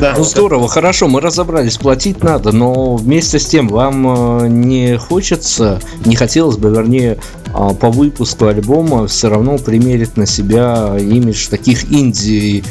Да. 0.01 0.15
Ну 0.17 0.25
здорово, 0.25 0.69
хорошо, 0.69 1.09
мы 1.09 1.21
разобрались, 1.21 1.77
платить 1.77 2.23
надо, 2.23 2.53
но 2.53 2.97
вместе 2.97 3.39
с 3.39 3.47
тем 3.47 3.69
вам 3.69 4.43
э, 4.43 4.49
не 4.49 4.97
хочется, 4.97 5.81
не 6.05 6.17
хотелось 6.17 6.57
бы, 6.57 6.71
вернее, 6.71 7.19
а, 7.55 7.75
по 7.75 7.91
выпуску 7.91 8.47
альбома 8.47 9.07
все 9.07 9.29
равно 9.29 9.59
примерить 9.59 10.17
на 10.17 10.27
себя 10.27 10.97
имидж 10.99 11.49
таких 11.49 11.93
инди 11.93 12.65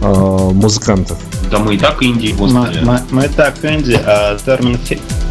э, 0.00 0.50
музыкантов. 0.52 1.18
Да 1.50 1.58
мы 1.58 1.74
и 1.74 1.78
так 1.78 2.02
инди 2.02 2.34
мы, 2.38 2.48
мы, 2.48 3.00
мы 3.10 3.24
и 3.26 3.28
так 3.28 3.62
инди, 3.62 3.98
а 4.04 4.38
термин 4.38 4.78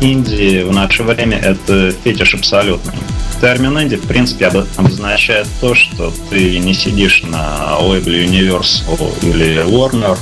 инди 0.01 0.63
в 0.63 0.71
наше 0.71 1.03
время 1.03 1.37
это 1.37 1.91
фетиш 2.03 2.35
абсолютный. 2.35 2.93
Термин 3.39 3.79
инди, 3.81 3.95
в 3.95 4.03
принципе, 4.03 4.47
обозначает 4.47 5.47
то, 5.59 5.73
что 5.73 6.13
ты 6.29 6.59
не 6.59 6.75
сидишь 6.75 7.23
на 7.23 7.79
лейбле 7.79 8.25
Universal 8.25 9.11
или 9.23 9.65
Warner, 9.65 10.15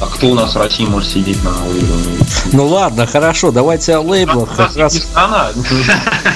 А 0.00 0.06
кто 0.06 0.28
у 0.28 0.34
нас 0.34 0.54
в 0.54 0.58
России 0.58 0.86
может 0.86 1.10
сидеть 1.10 1.42
на 1.44 1.50
лейбле? 1.66 2.24
Ну 2.52 2.66
ладно, 2.66 3.06
хорошо, 3.06 3.52
давайте 3.52 3.96
о 3.96 4.00
лейблах. 4.00 4.48
Как 4.56 4.74
раз, 4.76 5.06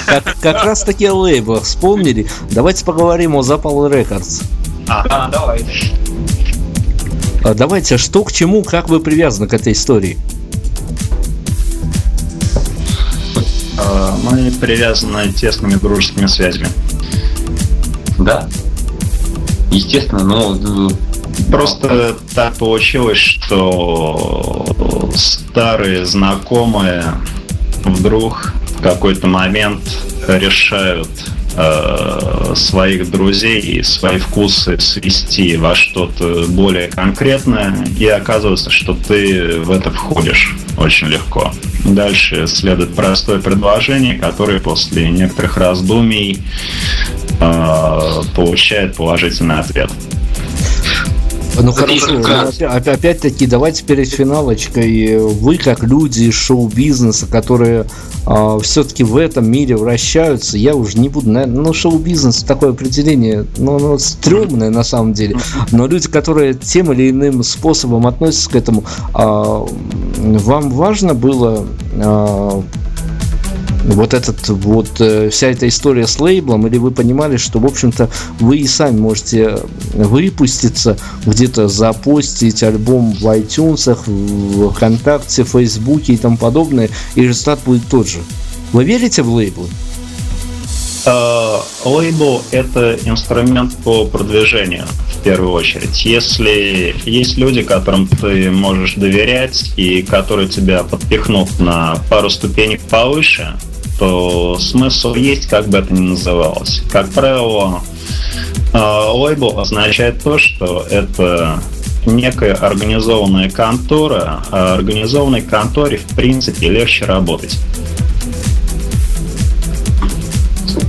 как, 0.05 0.35
как 0.39 0.63
раз 0.63 0.83
таки 0.83 1.07
о 1.07 1.15
лейблах 1.15 1.63
вспомнили. 1.63 2.27
Давайте 2.51 2.85
поговорим 2.85 3.35
о 3.35 3.41
Запал 3.41 3.87
Рекордс. 3.87 4.41
А, 4.87 5.29
давай. 5.29 5.65
А 7.43 7.53
Давайте, 7.53 7.97
что 7.97 8.23
к 8.23 8.31
чему, 8.31 8.63
как 8.63 8.87
вы 8.89 8.99
привязаны 8.99 9.47
к 9.47 9.53
этой 9.53 9.73
истории? 9.73 10.17
Э, 13.77 14.13
Мы 14.23 14.51
привязаны 14.51 15.31
тесными 15.31 15.75
дружескими 15.75 16.27
связями. 16.27 16.69
Да. 18.19 18.47
Естественно, 19.71 20.23
но 20.23 20.55
э, 20.55 20.89
Просто 21.51 22.15
так 22.33 22.55
получилось, 22.55 23.17
что 23.17 24.65
старые 25.15 26.05
знакомые 26.05 27.05
вдруг 27.83 28.53
в 28.77 28.81
какой-то 28.81 29.27
момент 29.27 29.81
решают 30.27 31.09
э, 31.55 32.53
своих 32.55 33.09
друзей 33.09 33.59
и 33.59 33.83
свои 33.83 34.17
вкусы 34.17 34.79
свести 34.79 35.55
во 35.57 35.75
что-то 35.75 36.45
более 36.49 36.87
конкретное, 36.87 37.75
и 37.97 38.05
оказывается, 38.07 38.69
что 38.69 38.93
ты 38.93 39.59
в 39.59 39.71
это 39.71 39.91
входишь 39.91 40.55
очень 40.77 41.07
легко. 41.07 41.53
Дальше 41.85 42.47
следует 42.47 42.95
простое 42.95 43.39
предложение, 43.39 44.17
которое 44.17 44.59
после 44.59 45.09
некоторых 45.09 45.57
раздумий 45.57 46.39
э, 47.39 47.99
получает 48.35 48.95
положительный 48.95 49.59
ответ. 49.59 49.91
Ну 51.61 51.71
хорошо, 51.71 52.07
ну, 52.11 52.67
опять-таки 52.67 53.47
давайте 53.47 53.83
перед 53.83 54.09
финалочкой. 54.09 55.17
Вы 55.17 55.57
как 55.57 55.83
люди 55.83 56.23
из 56.23 56.33
шоу-бизнеса, 56.33 57.27
которые 57.27 57.85
все-таки 58.61 59.03
в 59.03 59.17
этом 59.17 59.49
мире 59.49 59.77
вращаются, 59.77 60.57
я 60.57 60.75
уже 60.75 60.97
не 60.97 61.09
буду, 61.09 61.29
наверное, 61.29 61.61
ну 61.61 61.73
шоу-бизнес 61.73 62.43
такое 62.43 62.71
определение, 62.71 63.45
ну, 63.57 63.77
ну 63.77 63.99
стрёмное 63.99 64.71
на 64.71 64.83
самом 64.83 65.13
деле, 65.13 65.37
но 65.71 65.85
люди, 65.85 66.07
которые 66.07 66.55
тем 66.55 66.91
или 66.91 67.11
иным 67.11 67.43
способом 67.43 68.07
относятся 68.07 68.49
к 68.49 68.55
этому, 68.55 68.83
а, 69.13 69.65
вам 70.17 70.71
важно 70.71 71.13
было 71.13 71.67
а, 71.97 72.63
вот 73.85 74.13
этот 74.13 74.47
вот 74.49 74.89
э, 74.99 75.29
вся 75.29 75.47
эта 75.47 75.67
история 75.67 76.07
с 76.07 76.19
лейблом, 76.19 76.65
или 76.67 76.77
вы 76.77 76.91
понимали, 76.91 77.37
что 77.37 77.59
в 77.59 77.65
общем-то 77.65 78.09
вы 78.39 78.57
и 78.57 78.67
сами 78.67 78.99
можете 78.99 79.59
выпуститься, 79.93 80.97
где-то 81.25 81.67
запостить 81.67 82.63
альбом 82.63 83.13
в 83.13 83.23
iTunes, 83.25 83.97
в 84.05 84.71
ВКонтакте, 84.73 85.43
в 85.43 85.49
Фейсбуке 85.49 86.13
и 86.13 86.17
тому 86.17 86.37
подобное, 86.37 86.89
и 87.15 87.21
результат 87.21 87.59
будет 87.65 87.87
тот 87.87 88.07
же. 88.07 88.19
Вы 88.73 88.83
верите 88.83 89.21
в 89.21 89.29
лейблы? 89.29 89.67
Э, 91.05 91.59
Лейбл– 91.85 92.41
это 92.51 92.97
инструмент 93.05 93.75
по 93.83 94.05
продвижению, 94.05 94.85
в 95.13 95.23
первую 95.23 95.51
очередь. 95.51 96.03
Если 96.03 96.95
есть 97.05 97.37
люди, 97.37 97.61
которым 97.61 98.07
ты 98.07 98.49
можешь 98.49 98.95
доверять 98.95 99.73
и 99.77 100.01
которые 100.01 100.49
тебя 100.49 100.83
подпихнут 100.83 101.59
на 101.59 101.95
пару 102.09 102.31
ступенек 102.31 102.81
повыше, 102.81 103.55
то 103.97 104.57
смысл 104.59 105.15
есть, 105.15 105.47
как 105.47 105.67
бы 105.67 105.77
это 105.77 105.93
ни 105.93 106.09
называлось. 106.09 106.81
Как 106.89 107.09
правило, 107.11 107.81
э, 108.73 108.77
лейбл 108.77 109.59
означает 109.59 110.21
то, 110.23 110.37
что 110.37 110.85
это 110.89 111.59
некая 112.05 112.53
организованная 112.53 113.49
контора, 113.49 114.43
а 114.51 114.75
организованной 114.75 115.41
конторе, 115.41 115.97
в 115.97 116.15
принципе, 116.15 116.69
легче 116.69 117.05
работать. 117.05 117.57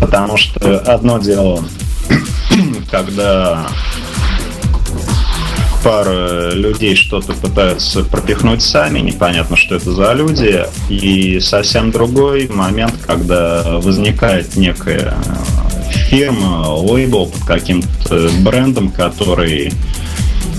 Потому 0.00 0.36
что 0.36 0.78
одно 0.80 1.18
дело, 1.18 1.64
когда 2.90 3.66
пара 5.86 6.50
людей 6.50 6.96
что-то 6.96 7.32
пытаются 7.32 8.02
пропихнуть 8.02 8.60
сами, 8.60 8.98
непонятно, 8.98 9.56
что 9.56 9.76
это 9.76 9.92
за 9.92 10.12
люди, 10.14 10.64
и 10.88 11.38
совсем 11.38 11.92
другой 11.92 12.48
момент, 12.48 12.94
когда 13.06 13.62
возникает 13.78 14.56
некая 14.56 15.14
фирма, 16.08 16.66
лейбл 16.70 17.26
под 17.26 17.44
каким-то 17.44 18.30
брендом, 18.40 18.88
который 18.88 19.72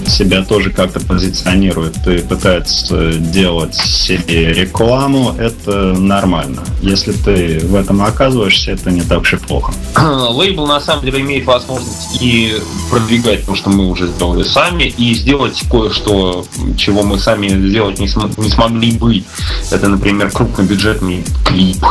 себя 0.07 0.43
тоже 0.43 0.71
как-то 0.71 0.99
позиционирует 0.99 1.95
и 2.07 2.19
пытается 2.19 3.13
делать 3.13 3.75
себе 3.75 4.53
рекламу, 4.53 5.35
это 5.37 5.93
нормально. 5.93 6.63
Если 6.81 7.11
ты 7.11 7.59
в 7.65 7.75
этом 7.75 8.01
оказываешься, 8.01 8.71
это 8.71 8.91
не 8.91 9.01
так 9.01 9.21
уж 9.21 9.33
и 9.33 9.37
плохо. 9.37 9.73
Лейбл 9.97 10.65
на 10.67 10.79
самом 10.79 11.03
деле 11.05 11.21
имеет 11.21 11.45
возможность 11.45 12.21
и 12.21 12.57
продвигать 12.89 13.45
то, 13.45 13.55
что 13.55 13.69
мы 13.69 13.89
уже 13.89 14.07
сделали 14.07 14.43
сами, 14.43 14.83
и 14.83 15.13
сделать 15.13 15.61
кое-что, 15.69 16.45
чего 16.77 17.03
мы 17.03 17.19
сами 17.19 17.49
сделать 17.49 17.99
не, 17.99 18.07
см- 18.07 18.37
не 18.41 18.49
смогли 18.49 18.91
бы. 18.91 19.23
Это, 19.71 19.87
например, 19.87 20.31
крупнобюджетный 20.31 21.23
клип, 21.45 21.83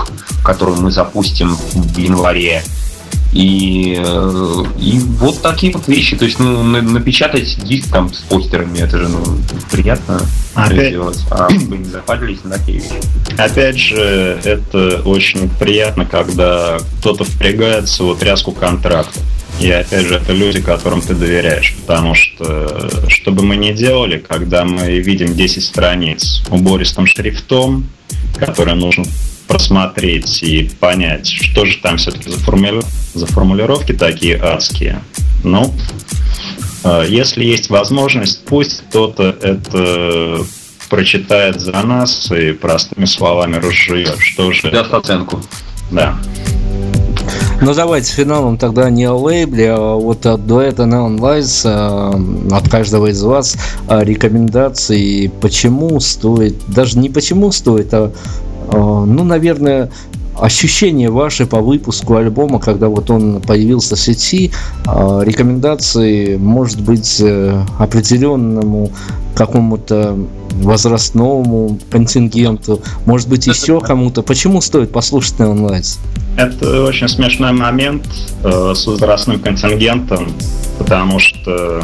который 0.45 0.77
мы 0.77 0.91
запустим 0.91 1.57
в 1.57 1.99
январе. 1.99 2.63
И, 3.37 3.97
э, 3.99 4.65
и 4.81 4.99
вот 5.21 5.43
такие 5.43 5.71
вот 5.71 5.87
вещи. 5.89 6.17
То 6.17 6.25
есть, 6.25 6.39
ну, 6.39 6.63
на- 6.63 6.81
напечатать 6.81 7.59
диск 7.63 7.91
там 7.91 8.11
с 8.13 8.21
постерами, 8.21 8.79
это 8.79 8.99
же 8.99 9.09
ну, 9.09 9.23
приятно 9.71 10.23
Опять- 10.55 10.89
сделать. 10.89 11.19
А 11.31 11.47
вы 11.51 11.77
не 11.77 11.85
запарились 11.85 12.43
на 12.45 12.53
такие 12.57 12.79
вещи. 12.79 12.95
Опять 13.37 13.77
же, 13.79 14.41
это 14.43 15.03
очень 15.05 15.51
приятно, 15.51 16.07
когда 16.07 16.79
кто-то 17.01 17.25
впрягается 17.25 18.05
в 18.05 18.11
отрязку 18.13 18.53
контракта. 18.53 19.21
И 19.61 19.71
опять 19.71 20.07
же, 20.07 20.15
это 20.15 20.33
люди, 20.33 20.63
которым 20.63 21.03
ты 21.03 21.15
доверяешь. 21.15 21.75
Потому 21.87 22.15
что, 22.15 22.91
что 23.09 23.33
бы 23.33 23.43
мы 23.43 23.57
ни 23.57 23.73
делали, 23.73 24.17
когда 24.17 24.65
мы 24.65 24.99
видим 25.01 25.35
10 25.35 25.63
страниц 25.63 26.43
убористым 26.49 27.07
шрифтом, 27.07 27.87
которые 28.39 28.75
нужно 28.75 29.05
просмотреть 29.47 30.43
и 30.43 30.71
понять, 30.81 31.29
что 31.29 31.65
же 31.65 31.79
там 31.79 31.97
все-таки 31.99 32.31
за, 32.31 32.39
формули- 32.39 32.85
за 33.15 33.27
формулировки 33.27 33.93
такие 33.93 34.37
адские. 34.37 35.01
Ну, 35.45 35.73
э, 36.85 37.07
если 37.09 37.45
есть 37.45 37.71
возможность, 37.71 38.45
пусть 38.45 38.83
кто-то 38.89 39.37
это 39.41 40.45
прочитает 40.89 41.61
за 41.61 41.73
нас 41.83 42.31
и 42.31 42.53
простыми 42.53 43.05
словами 43.05 43.57
разжует. 43.57 44.17
Что 44.19 44.53
же... 44.53 44.71
Даст 44.71 44.93
оценку. 44.93 45.43
Да. 45.91 46.17
Ну 47.59 47.73
давайте 47.73 48.13
финалом 48.13 48.59
тогда 48.59 48.91
не 48.91 49.05
о 49.05 49.15
лейбле, 49.15 49.73
а 49.73 49.95
вот 49.97 50.27
от 50.27 50.47
дуэта 50.47 50.83
Neon 50.83 51.19
Lights 51.19 51.63
э, 51.65 52.55
от 52.55 52.69
каждого 52.69 53.07
из 53.07 53.23
вас 53.23 53.57
э, 53.89 54.05
рекомендации, 54.05 55.29
почему 55.41 55.99
стоит, 56.01 56.57
даже 56.69 56.99
не 56.99 57.09
почему 57.09 57.51
стоит, 57.53 57.95
а 57.95 58.13
э, 58.13 58.77
ну, 58.77 59.25
наверное, 59.25 59.91
ощущение 60.39 61.11
ваше 61.11 61.47
по 61.47 61.61
выпуску 61.63 62.17
альбома, 62.17 62.61
когда 62.61 62.89
вот 62.89 63.11
он 63.11 63.41
появился 63.41 63.97
в 63.97 64.01
сети, 64.01 64.53
рекомендации, 64.85 66.37
может 66.37 66.83
быть, 66.83 67.21
э, 67.21 67.65
определенному 67.79 68.91
какому-то 69.35 70.19
возрастному 70.61 71.79
контингенту, 71.91 72.83
может 73.07 73.29
быть, 73.29 73.47
еще 73.47 73.81
кому-то. 73.81 74.23
Почему 74.23 74.61
стоит 74.61 74.93
послушать 74.93 75.37
Neon 75.39 75.71
Lights? 75.71 75.99
Это 76.37 76.85
очень 76.85 77.09
смешной 77.09 77.53
момент 77.53 78.07
э, 78.45 78.73
с 78.75 78.87
возрастным 78.87 79.41
контингентом, 79.41 80.33
потому 80.79 81.19
что 81.19 81.83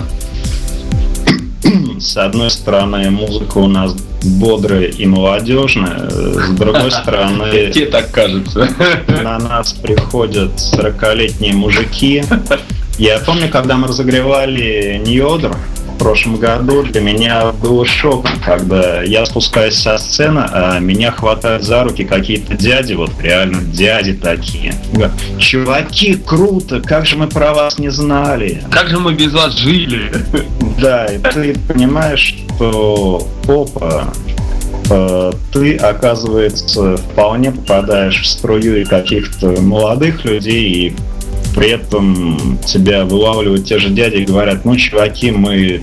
с 1.98 2.16
одной 2.16 2.50
стороны 2.50 3.10
музыка 3.10 3.58
у 3.58 3.66
нас 3.66 3.94
бодрая 4.22 4.88
и 4.88 5.06
молодежная, 5.06 6.08
с 6.10 6.50
другой 6.50 6.90
стороны 6.90 7.70
Тебе 7.72 7.86
так 7.86 8.10
кажется. 8.10 8.68
на 9.08 9.38
нас 9.38 9.72
приходят 9.72 10.52
40-летние 10.52 11.54
мужики. 11.54 12.22
Я 12.98 13.18
помню, 13.20 13.48
когда 13.48 13.76
мы 13.76 13.88
разогревали 13.88 15.02
Ньодр 15.04 15.56
прошлом 16.02 16.36
году, 16.36 16.82
для 16.82 17.00
меня 17.00 17.52
было 17.52 17.86
шоком, 17.86 18.32
когда 18.44 19.02
я 19.02 19.24
спускаюсь 19.24 19.76
со 19.76 19.98
сцены, 19.98 20.44
а 20.50 20.80
меня 20.80 21.12
хватают 21.12 21.62
за 21.62 21.84
руки 21.84 22.04
какие-то 22.04 22.56
дяди, 22.56 22.94
вот 22.94 23.12
реально 23.20 23.62
дяди 23.62 24.12
такие. 24.14 24.74
Чуваки, 25.38 26.14
круто, 26.14 26.80
как 26.80 27.06
же 27.06 27.16
мы 27.16 27.28
про 27.28 27.54
вас 27.54 27.78
не 27.78 27.90
знали. 27.90 28.62
Как 28.70 28.88
же 28.88 28.98
мы 28.98 29.14
без 29.14 29.32
вас 29.32 29.56
жили? 29.56 30.12
Да, 30.80 31.06
и 31.06 31.18
ты 31.18 31.54
понимаешь, 31.68 32.34
что 32.56 33.28
опа, 33.46 34.12
э, 34.90 35.32
ты, 35.52 35.76
оказывается, 35.76 36.96
вполне 36.96 37.52
попадаешь 37.52 38.22
в 38.22 38.26
струю 38.26 38.84
каких-то 38.86 39.60
молодых 39.60 40.24
людей, 40.24 40.88
и 40.88 40.96
при 41.54 41.70
этом 41.70 42.58
тебя 42.66 43.04
вылавливают 43.04 43.66
те 43.66 43.78
же 43.78 43.90
дяди 43.90 44.16
и 44.16 44.24
говорят, 44.24 44.64
ну, 44.64 44.76
чуваки, 44.76 45.30
мы 45.30 45.82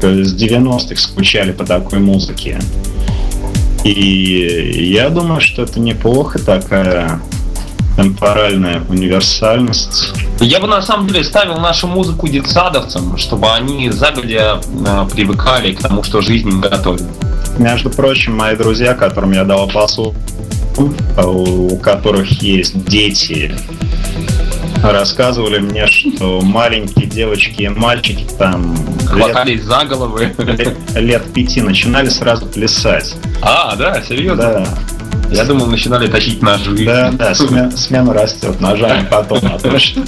только 0.00 0.24
с 0.24 0.34
90-х 0.34 0.96
скучали 0.96 1.52
по 1.52 1.64
такой 1.64 1.98
музыке. 1.98 2.60
И 3.84 4.90
я 4.92 5.10
думаю, 5.10 5.40
что 5.40 5.62
это 5.62 5.78
неплохо 5.78 6.38
такая 6.38 7.20
темпоральная 7.96 8.82
универсальность. 8.88 10.12
Я 10.40 10.58
бы 10.58 10.66
на 10.66 10.82
самом 10.82 11.06
деле 11.06 11.22
ставил 11.22 11.58
нашу 11.58 11.86
музыку 11.86 12.28
детсадовцам, 12.28 13.16
чтобы 13.18 13.50
они 13.52 13.90
загодя 13.90 14.60
э, 14.86 15.06
привыкали 15.12 15.72
к 15.72 15.80
тому, 15.80 16.02
что 16.02 16.20
жизнь 16.20 16.48
им 16.48 16.60
готовит. 16.60 17.04
Между 17.58 17.90
прочим, 17.90 18.36
мои 18.36 18.56
друзья, 18.56 18.94
которым 18.94 19.32
я 19.32 19.44
дал 19.44 19.68
посыл, 19.68 20.14
у 21.16 21.76
которых 21.76 22.42
есть 22.42 22.84
дети, 22.86 23.54
рассказывали 24.92 25.58
мне, 25.58 25.86
что 25.86 26.40
маленькие 26.40 27.06
девочки 27.06 27.62
и 27.62 27.68
мальчики 27.68 28.26
там 28.38 28.76
Хватались 29.06 29.60
лет, 29.60 29.64
за 29.64 29.84
головы. 29.84 30.34
Лет, 30.38 30.76
лет 30.94 31.32
пяти 31.32 31.60
начинали 31.60 32.08
сразу 32.08 32.46
плясать. 32.46 33.14
А, 33.42 33.76
да, 33.76 34.02
серьезно? 34.02 34.36
Да. 34.36 34.66
Я 35.30 35.44
думал, 35.44 35.66
начинали 35.66 36.06
тащить 36.08 36.42
ножи. 36.42 36.84
Да, 36.84 37.10
да, 37.12 37.34
смена, 37.34 37.70
смена 37.70 38.12
растет, 38.12 38.60
ножами 38.60 39.06
потом, 39.10 39.40
а 39.44 39.58
точно. 39.58 40.04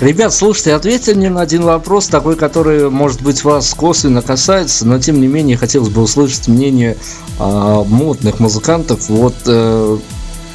Ребят, 0.00 0.32
слушайте, 0.32 0.74
ответьте 0.74 1.14
мне 1.14 1.30
на 1.30 1.40
один 1.40 1.62
вопрос, 1.62 2.06
такой, 2.06 2.36
который, 2.36 2.88
может 2.90 3.20
быть, 3.22 3.42
вас 3.42 3.74
косвенно 3.74 4.22
касается, 4.22 4.86
но 4.86 4.98
тем 5.00 5.20
не 5.20 5.26
менее 5.26 5.56
хотелось 5.56 5.88
бы 5.88 6.02
услышать 6.02 6.46
мнение 6.48 6.96
а, 7.38 7.82
модных 7.82 8.38
музыкантов. 8.38 9.08
Вот 9.08 9.34
э, 9.46 9.98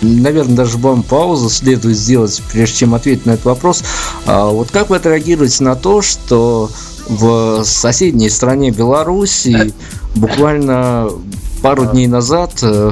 наверное, 0.03 0.55
даже 0.55 0.77
вам 0.77 1.03
паузу 1.03 1.49
следует 1.49 1.97
сделать, 1.97 2.41
прежде 2.51 2.77
чем 2.77 2.95
ответить 2.95 3.25
на 3.25 3.31
этот 3.31 3.45
вопрос. 3.45 3.83
А 4.25 4.47
вот 4.47 4.71
как 4.71 4.89
вы 4.89 4.97
отреагируете 4.97 5.63
на 5.63 5.75
то, 5.75 6.01
что 6.01 6.69
в 7.07 7.63
соседней 7.63 8.29
стране 8.29 8.71
Беларуси 8.71 9.73
буквально 10.15 11.09
пару 11.61 11.85
дней 11.85 12.07
назад 12.07 12.59
э, 12.61 12.91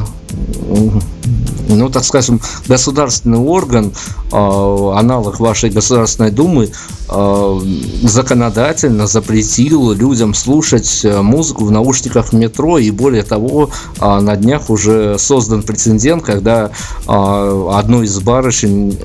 ну, 1.68 1.90
так 1.90 2.04
скажем, 2.04 2.40
государственный 2.68 3.40
орган, 3.40 3.94
э, 4.32 4.36
аналог 4.36 5.40
вашей 5.40 5.70
Государственной 5.70 6.32
Думы, 6.32 6.72
э, 7.10 7.60
законодательно 8.04 9.08
запретил 9.08 9.92
людям 9.92 10.34
слушать 10.34 11.02
э, 11.04 11.22
музыку 11.22 11.66
в 11.66 11.72
наушниках 11.72 12.30
в 12.30 12.34
метро, 12.34 12.78
и 12.78 12.92
более 12.92 13.24
того, 13.24 13.70
э, 14.00 14.20
на 14.20 14.36
днях 14.36 14.70
уже 14.70 15.18
создан 15.18 15.64
прецедент, 15.64 16.24
когда 16.24 16.72
одну 17.08 18.04
из 18.04 18.20
барышень 18.20 18.98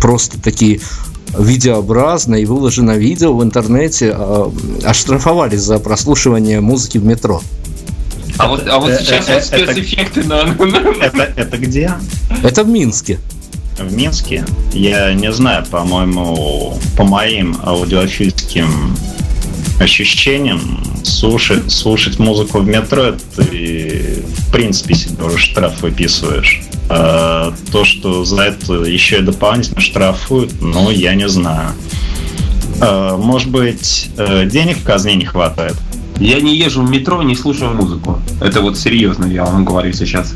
просто 0.00 0.40
такие 0.40 0.80
видеообразно 1.38 2.36
и 2.36 2.44
выложено 2.44 2.92
видео 2.92 3.36
в 3.36 3.42
интернете 3.42 4.16
оштрафовали 4.84 5.56
за 5.56 5.78
прослушивание 5.78 6.60
музыки 6.60 6.98
в 6.98 7.04
метро. 7.04 7.42
А 8.38 8.48
вот, 8.48 8.66
а 8.68 8.78
вот 8.78 8.90
э, 8.90 8.98
сейчас 9.00 9.28
вот 9.28 9.42
спецэффекты 9.44 10.24
на... 10.24 10.54
Это, 11.00 11.32
это 11.36 11.56
где? 11.58 11.92
Это 12.42 12.64
в 12.64 12.68
Минске. 12.68 13.18
В 13.78 13.92
Минске? 13.94 14.44
Я 14.72 15.12
не 15.14 15.32
знаю, 15.32 15.64
по-моему, 15.66 16.78
по 16.96 17.04
моим 17.04 17.56
аудиофильским 17.62 18.96
ощущениям, 19.80 20.82
слушать, 21.04 21.70
слушать 21.70 22.18
музыку 22.18 22.60
в 22.60 22.66
метро, 22.66 23.02
это 23.04 23.20
ты, 23.36 24.22
в 24.38 24.52
принципе, 24.52 24.94
себе 24.94 25.24
уже 25.24 25.38
штраф 25.38 25.82
выписываешь. 25.82 26.62
А 26.88 27.52
то, 27.72 27.84
что 27.84 28.24
за 28.24 28.42
это 28.42 28.74
еще 28.84 29.18
и 29.18 29.22
дополнительно 29.22 29.80
штрафуют, 29.80 30.60
ну, 30.60 30.90
я 30.90 31.14
не 31.14 31.28
знаю. 31.28 31.72
А, 32.80 33.16
может 33.16 33.50
быть, 33.50 34.08
э, 34.16 34.46
денег 34.46 34.78
в 34.78 34.84
казне 34.84 35.14
не 35.14 35.24
хватает? 35.24 35.74
Я 36.18 36.40
не 36.40 36.56
езжу 36.56 36.82
в 36.82 36.90
метро, 36.90 37.22
не 37.22 37.34
слушаю 37.34 37.74
музыку. 37.74 38.18
Это 38.40 38.60
вот 38.60 38.78
серьезно, 38.78 39.26
я 39.26 39.44
вам 39.44 39.64
говорю 39.64 39.92
сейчас. 39.92 40.34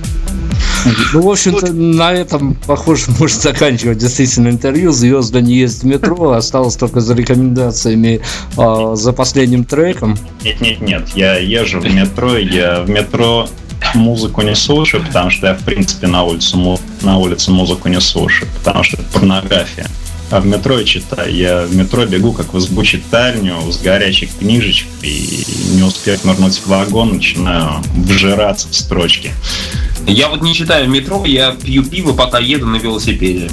Ну, 1.13 1.23
в 1.23 1.31
общем-то, 1.31 1.73
на 1.73 2.13
этом, 2.13 2.55
похоже, 2.67 3.07
может 3.19 3.41
заканчивать 3.41 3.99
действительно 3.99 4.49
интервью. 4.49 4.93
Звезда 4.93 5.41
не 5.41 5.55
ездит 5.55 5.83
в 5.83 5.87
метро, 5.87 6.33
осталось 6.33 6.77
только 6.77 7.01
за 7.01 7.15
рекомендациями 7.15 8.21
э, 8.57 8.93
за 8.95 9.13
последним 9.13 9.65
треком. 9.65 10.19
Нет, 10.45 10.61
нет, 10.61 10.81
нет, 10.81 11.09
я 11.15 11.37
езжу 11.37 11.81
в 11.81 11.95
метро, 11.95 12.37
я 12.37 12.81
в 12.81 12.91
метро 12.91 13.49
музыку 13.95 14.43
не 14.43 14.55
слушаю, 14.55 15.03
потому 15.05 15.31
что 15.31 15.49
я, 15.49 15.55
в 15.55 15.63
принципе, 15.63 16.07
на 16.07 16.25
улицу, 16.25 16.79
на 17.03 17.19
улице 17.19 17.51
музыку 17.51 17.89
не 17.89 18.01
слушаю, 18.01 18.49
потому 18.59 18.85
что 18.85 18.97
это 18.97 19.05
порнография. 19.13 19.87
А 20.31 20.41
в 20.41 20.47
метро 20.47 20.81
читаю. 20.83 21.35
Я 21.35 21.63
в 21.67 21.75
метро 21.75 22.07
бегу, 22.07 22.33
как 22.33 22.55
в 22.55 22.59
избу 22.59 22.85
читальню, 22.85 23.57
с 23.71 23.81
горячих 23.81 24.31
книжечек, 24.39 24.87
и 25.03 25.45
не 25.75 25.83
успев 25.83 26.25
нырнуть 26.25 26.59
в 26.59 26.67
вагон, 26.69 27.15
начинаю 27.15 27.83
вжираться 27.97 28.69
в 28.69 28.77
строчки. 28.77 29.33
Я 30.07 30.29
вот 30.29 30.43
не 30.43 30.55
читаю 30.55 30.87
в 30.87 30.89
метро, 30.89 31.25
я 31.25 31.53
пью 31.53 31.85
пиво, 31.85 32.13
пока 32.13 32.39
еду 32.39 32.67
на 32.67 32.77
велосипеде. 32.77 33.49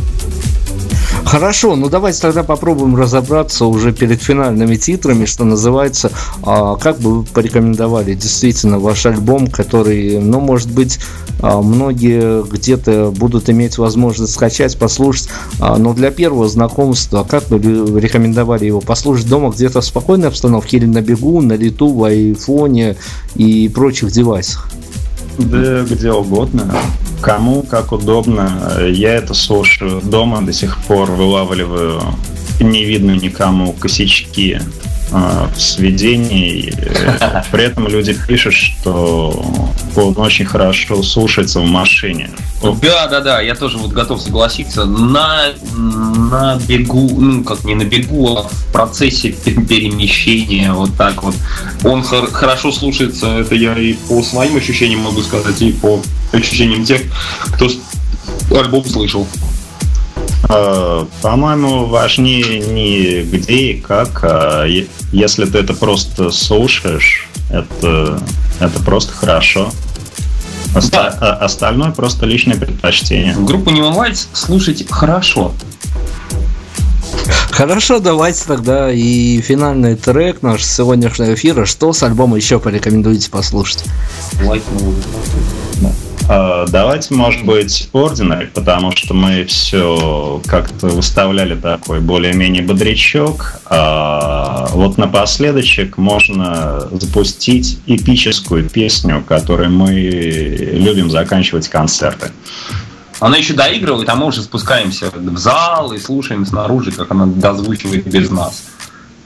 Хорошо, 1.27 1.75
ну 1.75 1.89
давайте 1.89 2.21
тогда 2.21 2.41
попробуем 2.41 2.95
разобраться 2.95 3.65
уже 3.65 3.91
перед 3.91 4.23
финальными 4.23 4.77
титрами, 4.77 5.25
что 5.25 5.43
называется. 5.43 6.09
А, 6.41 6.77
как 6.77 6.99
бы 6.99 7.17
вы 7.17 7.23
порекомендовали 7.25 8.13
действительно 8.13 8.79
ваш 8.79 9.05
альбом, 9.05 9.47
который, 9.47 10.19
ну, 10.19 10.39
может 10.39 10.71
быть, 10.71 10.99
а, 11.41 11.61
многие 11.61 12.49
где-то 12.49 13.11
будут 13.11 13.49
иметь 13.49 13.77
возможность 13.77 14.35
скачать, 14.35 14.79
послушать, 14.79 15.27
а, 15.59 15.75
но 15.75 15.93
для 15.93 16.11
первого 16.11 16.47
знакомства, 16.47 17.27
как 17.29 17.43
бы 17.49 17.59
рекомендовали 17.99 18.63
его 18.63 18.79
послушать 18.79 19.27
дома 19.27 19.49
где-то 19.49 19.81
в 19.81 19.85
спокойной 19.85 20.29
обстановке 20.29 20.77
или 20.77 20.85
на 20.85 21.01
бегу, 21.01 21.41
на 21.41 21.53
лету, 21.57 21.89
в 21.89 22.05
айфоне 22.05 22.95
и 23.35 23.67
прочих 23.67 24.11
девайсах? 24.11 24.69
Да 25.37 25.83
где 25.83 26.11
угодно. 26.11 26.71
Кому 27.21 27.63
как 27.63 27.91
удобно. 27.91 28.73
Я 28.87 29.15
это 29.15 29.33
слушаю 29.33 30.01
дома 30.01 30.41
до 30.41 30.53
сих 30.53 30.77
пор, 30.79 31.11
вылавливаю 31.11 32.01
не 32.59 32.83
видно 32.83 33.11
никому 33.11 33.73
косячки 33.73 34.59
в 35.11 35.59
сведении. 35.59 36.73
При 37.51 37.63
этом 37.63 37.87
люди 37.87 38.17
пишут, 38.27 38.53
что 38.53 39.45
он 39.95 40.17
очень 40.17 40.45
хорошо 40.45 41.01
слушается 41.03 41.59
в 41.59 41.65
машине. 41.65 42.29
Да, 42.61 43.07
да, 43.07 43.21
да, 43.21 43.41
я 43.41 43.55
тоже 43.55 43.77
вот 43.77 43.91
готов 43.91 44.21
согласиться. 44.21 44.85
На, 44.85 45.53
на 45.75 46.59
бегу, 46.67 47.09
ну 47.19 47.43
как 47.43 47.63
не 47.63 47.75
на 47.75 47.83
бегу, 47.83 48.35
а 48.35 48.43
в 48.43 48.71
процессе 48.73 49.31
перемещения, 49.31 50.73
вот 50.73 50.95
так 50.97 51.23
вот. 51.23 51.35
Он 51.83 52.03
хорошо 52.03 52.71
слушается, 52.71 53.39
это 53.39 53.55
я 53.55 53.77
и 53.77 53.93
по 53.93 54.21
своим 54.23 54.57
ощущениям 54.57 55.01
могу 55.01 55.21
сказать, 55.21 55.61
и 55.61 55.71
по 55.71 56.01
ощущениям 56.31 56.83
тех, 56.83 57.01
кто 57.53 57.69
альбом 58.51 58.85
слышал. 58.85 59.27
Э, 60.49 61.05
по-моему, 61.21 61.85
важнее 61.85 62.59
не 62.59 63.21
где 63.23 63.53
и 63.71 63.81
как, 63.81 64.23
а 64.23 64.65
если 65.11 65.45
ты 65.45 65.57
это 65.59 65.73
просто 65.73 66.31
слушаешь, 66.31 67.27
это, 67.49 68.21
это 68.59 68.83
просто 68.83 69.13
хорошо. 69.13 69.69
Оста- 70.75 71.17
да. 71.19 71.33
Остальное 71.37 71.91
просто 71.91 72.25
личное 72.25 72.57
предпочтение. 72.57 73.35
Группу 73.35 73.71
не 73.71 73.81
Lights 73.81 74.27
слушать 74.33 74.85
хорошо. 74.89 75.53
Хорошо, 77.51 77.99
давайте 77.99 78.45
тогда 78.45 78.91
и 78.91 79.41
финальный 79.41 79.95
трек 79.95 80.43
нашего 80.43 80.67
сегодняшнего 80.67 81.33
эфира. 81.33 81.65
Что 81.65 81.91
с 81.91 82.03
альбома 82.03 82.37
еще 82.37 82.59
порекомендуете 82.59 83.29
послушать? 83.31 83.83
Like 84.41 84.61
а, 85.83 85.91
давайте, 86.27 87.13
может 87.13 87.45
быть, 87.45 87.89
Ordinary, 87.93 88.47
потому 88.47 88.91
что 88.95 89.13
мы 89.13 89.45
все 89.45 90.41
как-то 90.45 90.87
выставляли 90.87 91.55
такой 91.55 91.99
более-менее 91.99 92.63
бодрячок. 92.63 93.59
А 93.65 94.67
вот 94.71 94.97
напоследочек 94.97 95.97
можно 95.97 96.87
запустить 96.91 97.79
эпическую 97.85 98.69
песню, 98.69 99.23
которой 99.27 99.69
мы 99.69 99.91
любим 99.91 101.09
заканчивать 101.09 101.67
концерты. 101.69 102.31
Она 103.19 103.37
еще 103.37 103.53
доигрывает, 103.53 104.07
а 104.09 104.15
мы 104.15 104.27
уже 104.27 104.41
спускаемся 104.43 105.09
в 105.11 105.37
зал 105.37 105.91
и 105.93 105.97
слушаем 105.97 106.45
снаружи, 106.45 106.91
как 106.91 107.09
она 107.11 107.25
дозвучивает 107.25 108.05
без 108.05 108.29
нас. 108.29 108.63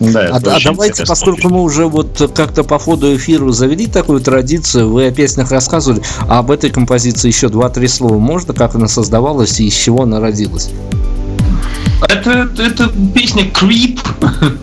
Да, 0.02 0.30
а, 0.32 0.38
а 0.38 0.60
давайте, 0.64 1.06
поскольку 1.06 1.50
мы 1.50 1.62
уже 1.62 1.86
вот 1.86 2.32
как-то 2.36 2.64
по 2.64 2.80
ходу 2.80 3.16
эфира 3.16 3.52
завели 3.52 3.86
такую 3.86 4.20
традицию, 4.20 4.90
вы 4.90 5.06
о 5.06 5.12
песнях 5.12 5.52
рассказывали, 5.52 6.02
а 6.28 6.40
об 6.40 6.50
этой 6.50 6.72
композиции 6.72 7.28
еще 7.28 7.50
два-три 7.50 7.88
слова 7.88 8.18
можно, 8.18 8.56
как 8.56 8.74
она 8.74 8.88
создавалась 8.88 9.60
и 9.60 9.68
из 9.68 9.76
чего 9.76 10.04
она 10.04 10.20
родилась? 10.20 10.70
Это, 12.10 12.50
это 12.58 12.92
песня 13.14 13.44
Creep 13.44 14.00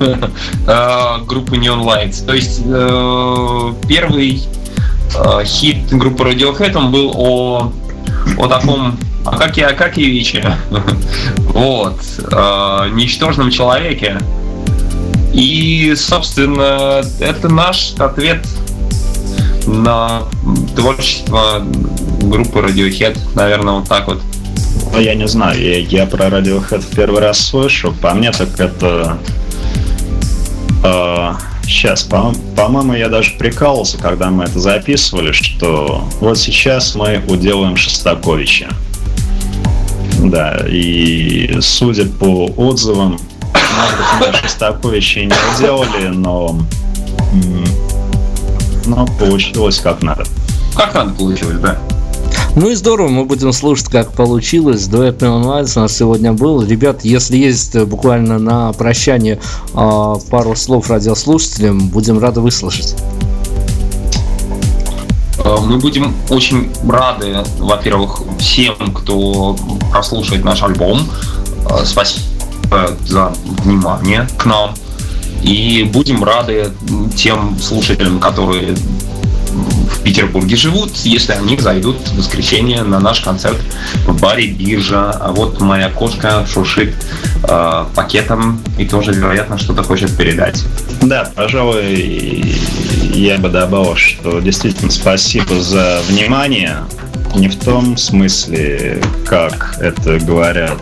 э, 0.67 1.25
группы 1.25 1.57
Neon 1.57 1.85
Lights. 1.85 2.27
То 2.27 2.35
есть 2.35 2.63
э, 2.65 3.73
первый 3.87 4.43
э, 5.15 5.45
хит 5.45 5.89
группы 5.93 6.25
Radiohead 6.25 6.77
он 6.77 6.91
был 6.91 7.13
о, 7.15 7.73
о 8.39 8.47
таком 8.49 8.99
а 9.25 9.37
как 9.37 9.57
я, 9.57 9.73
как 9.73 9.99
и 9.99 10.05
Вичи. 10.05 10.45
вот. 11.39 12.01
Э, 12.33 12.89
ничтожном 12.93 13.51
человеке, 13.51 14.19
И, 15.39 15.95
собственно, 15.95 17.01
это 17.21 17.49
наш 17.49 17.95
ответ 17.99 18.45
на 19.67 20.25
творчество 20.75 21.65
группы 22.23 22.59
Radiohead, 22.59 23.17
наверное, 23.37 23.75
вот 23.75 23.89
так 23.89 24.09
вот. 24.09 24.21
Ну, 24.93 24.99
я 24.99 25.15
не 25.15 25.29
знаю, 25.29 25.63
я, 25.63 25.79
я 25.79 26.07
про 26.07 26.27
Radiohead 26.27 26.81
в 26.81 26.89
первый 26.89 27.21
раз 27.21 27.39
слышу. 27.39 27.95
По 28.03 28.15
мне 28.15 28.33
так 28.33 28.49
это... 28.59 29.19
Э, 30.83 31.35
сейчас, 31.63 32.03
по- 32.03 32.35
по-моему, 32.57 32.95
я 32.95 33.09
даже 33.09 33.35
прикалывался, 33.39 33.97
когда 33.97 34.31
мы 34.31 34.43
это 34.43 34.59
записывали, 34.59 35.31
что 35.31 36.03
вот 36.19 36.37
сейчас 36.37 36.97
мы 36.97 37.23
уделаем 37.29 37.77
Шостаковича. 37.77 38.71
Да, 40.25 40.65
и 40.69 41.59
судя 41.61 42.07
по 42.07 42.47
отзывам, 42.57 43.21
может 43.79 43.97
быть, 43.97 44.07
мы 44.21 44.33
Шостаковича 44.33 45.21
и 45.21 45.27
не 45.27 45.35
уделали, 45.55 46.09
но, 46.09 46.59
но 48.87 49.07
получилось 49.19 49.79
как 49.79 50.03
надо. 50.03 50.25
Как 50.77 50.95
надо 50.95 51.13
получилось, 51.15 51.59
да? 51.59 51.79
Ну 52.55 52.71
и 52.71 52.75
здорово, 52.75 53.09
мы 53.09 53.25
будем 53.25 53.53
слушать, 53.53 53.89
как 53.89 54.13
получилось. 54.13 54.87
Дуэт 54.87 55.23
Neon 55.23 55.45
Lights 55.45 55.77
у 55.77 55.81
нас 55.81 55.97
сегодня 55.97 56.33
был. 56.33 56.63
Ребят, 56.65 57.05
если 57.05 57.37
есть 57.37 57.75
э, 57.77 57.85
буквально 57.85 58.39
на 58.39 58.73
прощание 58.73 59.39
а, 59.75 60.17
пару 60.31 60.57
слов 60.57 60.91
радиослушателям, 60.91 61.89
будем 61.89 62.19
рады 62.19 62.41
выслушать. 62.41 62.97
Э, 65.45 65.57
Мы 65.61 65.79
будем 65.79 66.15
очень 66.31 66.73
рады, 66.89 67.45
во-первых, 67.59 68.23
всем, 68.41 68.75
кто 68.93 69.57
прослушает 69.93 70.45
наш 70.45 70.63
альбом. 70.63 71.09
Э, 71.71 71.85
Спасибо 71.85 72.38
за 73.07 73.33
внимание 73.65 74.27
к 74.37 74.47
нам. 74.47 74.75
И 75.43 75.89
будем 75.93 76.25
рады 76.25 76.71
тем 77.17 77.59
слушателям, 77.61 78.19
которые 78.19 78.75
в 79.99 80.03
Петербурге 80.03 80.57
живут, 80.57 80.97
если 81.05 81.33
они 81.33 81.59
зайдут 81.59 81.97
в 82.09 82.17
воскресенье 82.17 82.83
на 82.83 83.01
наш 83.01 83.21
концерт 83.21 83.59
в 84.07 84.21
баре 84.21 84.49
Биржа. 84.49 85.11
А 85.11 85.33
вот 85.33 85.61
моя 85.61 85.91
кошка 85.91 86.47
шуршит 86.51 86.95
э, 87.45 87.85
пакетом 87.95 88.61
и 88.79 88.87
тоже, 88.87 89.13
вероятно, 89.13 89.59
что-то 89.59 89.83
хочет 89.83 90.17
передать. 90.17 90.63
Да, 91.03 91.31
пожалуй, 91.35 92.55
я 93.15 93.39
бы 93.39 93.49
добавил, 93.49 93.97
что 93.97 94.41
действительно 94.41 94.91
спасибо 94.91 95.61
за 95.61 96.01
внимание. 96.09 96.79
Не 97.35 97.49
в 97.49 97.57
том 97.57 97.97
смысле, 97.97 99.03
как 99.27 99.77
это 99.81 100.19
говорят 100.19 100.79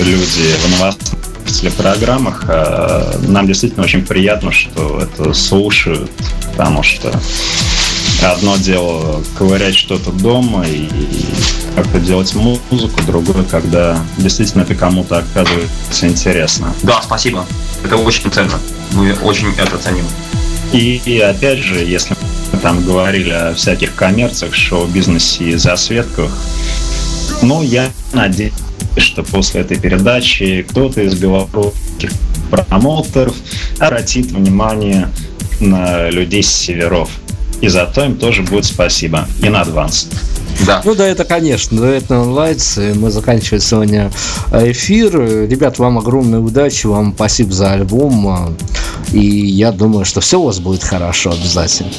люди 0.00 0.52
в 0.64 0.78
новостных 0.78 1.25
телепрограммах, 1.60 2.44
а 2.48 3.18
нам 3.28 3.46
действительно 3.46 3.84
очень 3.84 4.04
приятно, 4.04 4.52
что 4.52 5.00
это 5.00 5.32
слушают, 5.32 6.10
потому 6.52 6.82
что 6.82 7.12
одно 8.22 8.56
дело 8.56 9.22
ковырять 9.36 9.74
что-то 9.74 10.10
дома 10.10 10.64
и 10.66 10.88
как-то 11.74 12.00
делать 12.00 12.34
музыку, 12.34 13.02
другое, 13.06 13.44
когда 13.44 13.98
действительно 14.16 14.62
это 14.62 14.74
кому-то 14.74 15.18
оказывается 15.18 16.06
интересно. 16.06 16.72
Да, 16.82 17.02
спасибо. 17.02 17.44
Это 17.84 17.96
очень 17.96 18.30
ценно. 18.30 18.58
Мы 18.92 19.14
очень 19.22 19.52
это 19.58 19.76
ценим. 19.78 20.06
И, 20.72 21.00
и 21.04 21.20
опять 21.20 21.58
же, 21.58 21.78
если 21.78 22.16
мы 22.52 22.58
там 22.58 22.82
говорили 22.84 23.30
о 23.30 23.54
всяких 23.54 23.94
коммерциях, 23.94 24.54
шоу-бизнесе 24.54 25.44
и 25.44 25.56
засветках, 25.56 26.30
ну, 27.42 27.62
я 27.62 27.90
надеюсь, 28.12 28.54
что 29.00 29.22
после 29.22 29.60
этой 29.60 29.78
передачи 29.78 30.64
кто-то 30.68 31.02
из 31.02 31.14
белорусских 31.14 32.12
промоутеров 32.50 33.34
обратит 33.78 34.26
внимание 34.26 35.08
на 35.60 36.10
людей 36.10 36.42
с 36.42 36.50
северов. 36.50 37.10
И 37.60 37.68
за 37.68 37.86
то 37.86 38.04
им 38.04 38.16
тоже 38.16 38.42
будет 38.42 38.64
спасибо. 38.64 39.26
И 39.42 39.48
на 39.48 39.62
адванс. 39.62 40.08
Да. 40.66 40.80
Ну 40.84 40.94
да, 40.94 41.06
это 41.06 41.24
конечно, 41.24 41.76
Дуэт 41.76 42.04
Neon 42.04 42.34
Lights. 42.34 42.94
Мы 42.94 43.10
заканчиваем 43.10 43.62
сегодня 43.62 44.10
эфир. 44.52 45.20
Ребят, 45.48 45.78
вам 45.78 45.98
огромной 45.98 46.44
удачи, 46.44 46.86
вам 46.86 47.12
спасибо 47.14 47.52
за 47.52 47.72
альбом. 47.72 48.56
И 49.12 49.20
я 49.20 49.72
думаю, 49.72 50.04
что 50.04 50.20
все 50.20 50.40
у 50.40 50.44
вас 50.44 50.58
будет 50.58 50.82
хорошо 50.82 51.32
обязательно. 51.32 51.90